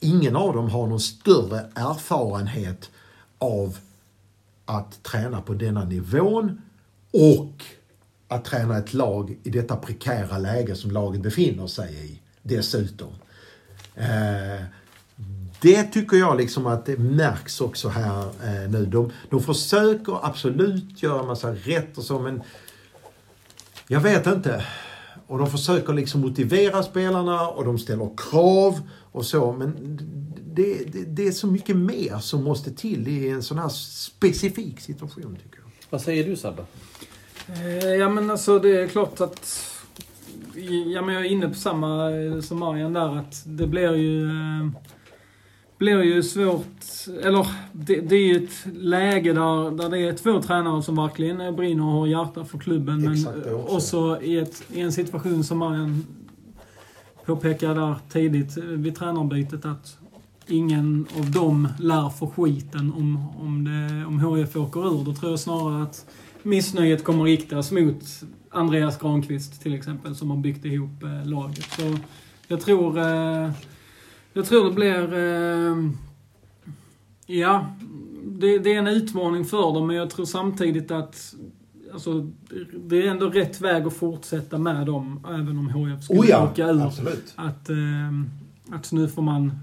[0.00, 2.90] ingen av dem har någon större erfarenhet
[3.38, 3.78] av
[4.64, 6.62] att träna på denna nivån
[7.12, 7.64] och
[8.28, 13.12] att träna ett lag i detta prekära läge som laget befinner sig i dessutom.
[13.94, 14.64] Eh,
[15.64, 18.86] det tycker jag liksom att det märks också här eh, nu.
[18.86, 22.42] De, de försöker absolut göra massa rätt och så men
[23.88, 24.64] jag vet inte.
[25.26, 28.80] Och de försöker liksom motivera spelarna och de ställer krav
[29.12, 29.98] och så men
[30.54, 34.80] det, det, det, är så mycket mer som måste till i en sån här specifik
[34.80, 35.70] situation tycker jag.
[35.90, 36.64] Vad säger du Sabbe?
[37.48, 39.70] Eh, ja men alltså det är klart att
[40.90, 44.26] Ja men jag är inne på samma eh, som Marian där att det blir ju
[44.26, 44.66] eh,
[45.78, 46.84] blir ju svårt,
[47.22, 51.56] eller det, det, är ju ett läge där, där det är två tränare som verkligen
[51.56, 53.00] brinner och har hjärta för klubben.
[53.00, 53.74] Men också.
[53.76, 56.06] också i, ett, i en situation som Marian
[57.24, 59.98] påpekade där tidigt vid tränarbytet att
[60.46, 65.04] ingen av dem lär få skiten om, om, det, om HF åker ur.
[65.04, 66.06] Då tror jag snarare att
[66.42, 68.04] missnöjet kommer riktas mot
[68.50, 71.64] Andreas Granqvist till exempel, som har byggt ihop eh, laget.
[71.64, 71.96] Så
[72.48, 73.50] jag tror, eh,
[74.34, 75.14] jag tror det blir...
[75.14, 75.90] Eh,
[77.26, 77.66] ja,
[78.24, 81.34] det, det, är en utmaning för dem, men jag tror samtidigt att
[81.92, 82.30] alltså,
[82.74, 86.44] det är ändå rätt väg att fortsätta med dem, även om HF skulle oh ja,
[86.44, 86.82] åka ur.
[86.86, 87.32] Absolut.
[87.36, 87.76] Att, eh,
[88.70, 89.58] att nu får man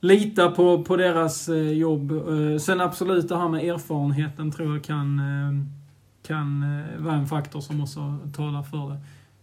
[0.00, 2.12] lita på, på deras eh, jobb.
[2.12, 5.66] Eh, sen absolut det här med erfarenheten tror jag kan, eh,
[6.26, 8.98] kan eh, vara en faktor som också talar för det.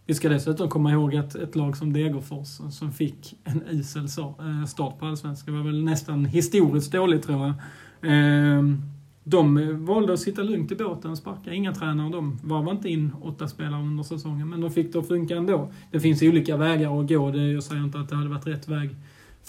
[0.09, 4.65] Vi ska dessutom komma ihåg att ett lag som Degerfors som fick en usel eh,
[4.65, 7.53] start på Allsvenskan var väl nästan historiskt dåligt tror jag.
[8.01, 8.81] Ehm,
[9.23, 12.09] de valde att sitta lugnt i båten, och sparka inga tränare.
[12.09, 15.71] De varvade inte in åtta spelare under säsongen, men de fick det att funka ändå.
[15.91, 17.31] Det finns olika vägar att gå.
[17.31, 18.89] Det, jag säger inte att det hade varit rätt väg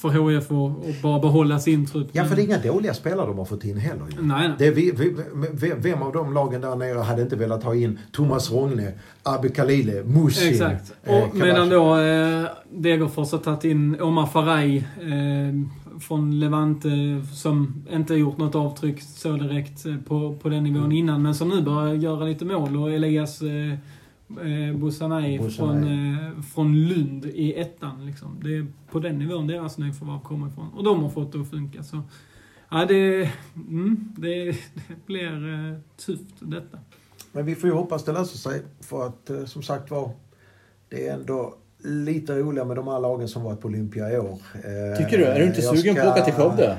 [0.01, 2.09] för HF att bara behålla sin trupp.
[2.13, 4.05] Ja, för det är inga dåliga spelare de har fått in heller.
[4.21, 4.53] Nej, nej.
[4.59, 4.93] Det vi,
[5.53, 8.93] vi, vem av de lagen där nere hade inte velat ha in Thomas Rogne,
[9.23, 10.49] Abbe Khalile, Mushi?
[10.49, 10.93] Exakt.
[11.03, 16.89] Eh, och medan då eh, Degerfors har tagit in Omar Faraj eh, från Levante
[17.35, 20.97] som inte gjort något avtryck så direkt eh, på, på den nivån mm.
[20.97, 22.77] innan, men som nu börjar göra lite mål.
[22.77, 23.75] Och Elias eh,
[24.39, 28.07] eh, från, eh, från Lund i ettan.
[28.07, 28.41] Liksom.
[28.43, 30.69] Det är på den nivån deras nyförvärv kommer ifrån.
[30.77, 31.83] Och de har fått det att funka.
[31.83, 32.03] Så,
[32.71, 36.79] ja, det, mm, det, det blir eh, tufft detta.
[37.33, 38.63] Men vi får ju hoppas det löser sig.
[38.81, 40.11] För att eh, som sagt var,
[40.89, 41.55] det är ändå
[41.85, 44.39] lite roligare med de här lagen som varit på Olympia i år.
[44.55, 45.25] Eh, Tycker du?
[45.25, 46.05] Är du inte sugen ska...
[46.05, 46.79] på att åka till Skövde?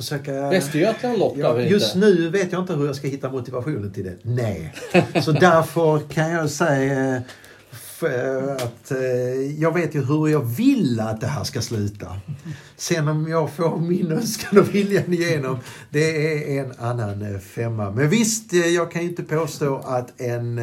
[0.00, 0.50] Försöka...
[0.50, 4.16] Västergötland lockar ja, Just nu vet jag inte hur jag ska hitta motivationen till det.
[4.22, 4.74] Nej.
[5.22, 7.22] Så därför kan jag säga
[8.02, 8.98] eh, att eh,
[9.58, 12.06] jag vet ju hur jag vill att det här ska sluta.
[12.76, 15.58] Sen om jag får min önskan och viljan igenom,
[15.90, 17.90] det är en annan eh, femma.
[17.90, 20.60] Men visst, jag kan ju inte påstå att en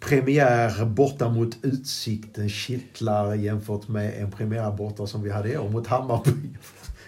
[0.00, 5.68] premiär borta mot Utsikten kittlar jämfört med en premiär borta som vi hade i år
[5.68, 6.30] mot Hammarby.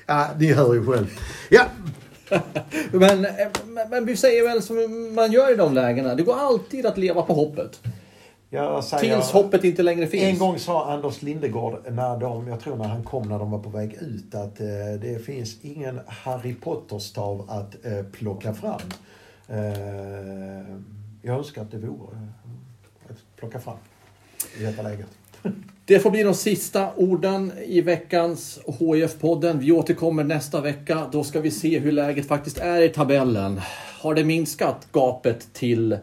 [0.08, 1.06] Ja, ni hör ju själv.
[1.50, 1.64] Ja.
[2.92, 3.26] men,
[3.90, 6.14] men vi säger väl som man gör i de lägena.
[6.14, 7.80] Det går alltid att leva på hoppet.
[8.50, 10.24] Säger, Tills hoppet inte längre finns.
[10.24, 13.58] En gång sa Anders Lindegård, när de, jag tror när han kom när de var
[13.58, 14.66] på väg ut, att eh,
[15.00, 18.80] det finns ingen Harry Potter-stav att eh, plocka fram.
[19.48, 19.58] Eh,
[21.22, 23.76] jag önskar att det vore eh, att plocka fram
[24.58, 25.08] i detta läget.
[25.84, 29.58] Det får bli de sista orden i veckans HIF-podden.
[29.58, 31.08] Vi återkommer nästa vecka.
[31.12, 33.60] Då ska vi se hur läget faktiskt är i tabellen.
[34.00, 35.98] Har det minskat gapet till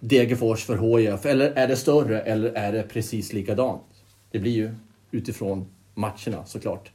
[0.00, 1.26] Degerfors för HIF?
[1.26, 2.20] Eller är det större?
[2.20, 3.82] Eller är det precis likadant?
[4.30, 4.74] Det blir ju
[5.10, 6.90] utifrån matcherna såklart.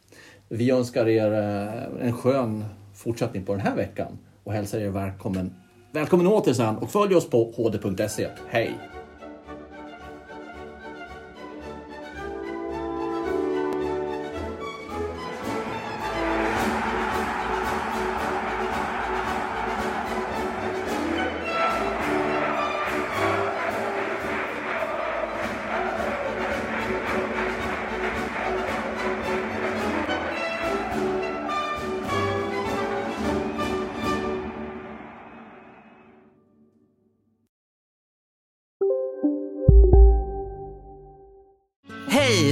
[0.49, 5.55] Vi önskar er eh, en skön fortsättning på den här veckan och hälsar er välkommen,
[5.91, 8.27] välkommen åter sen och följ oss på hd.se.
[8.49, 8.90] Hej!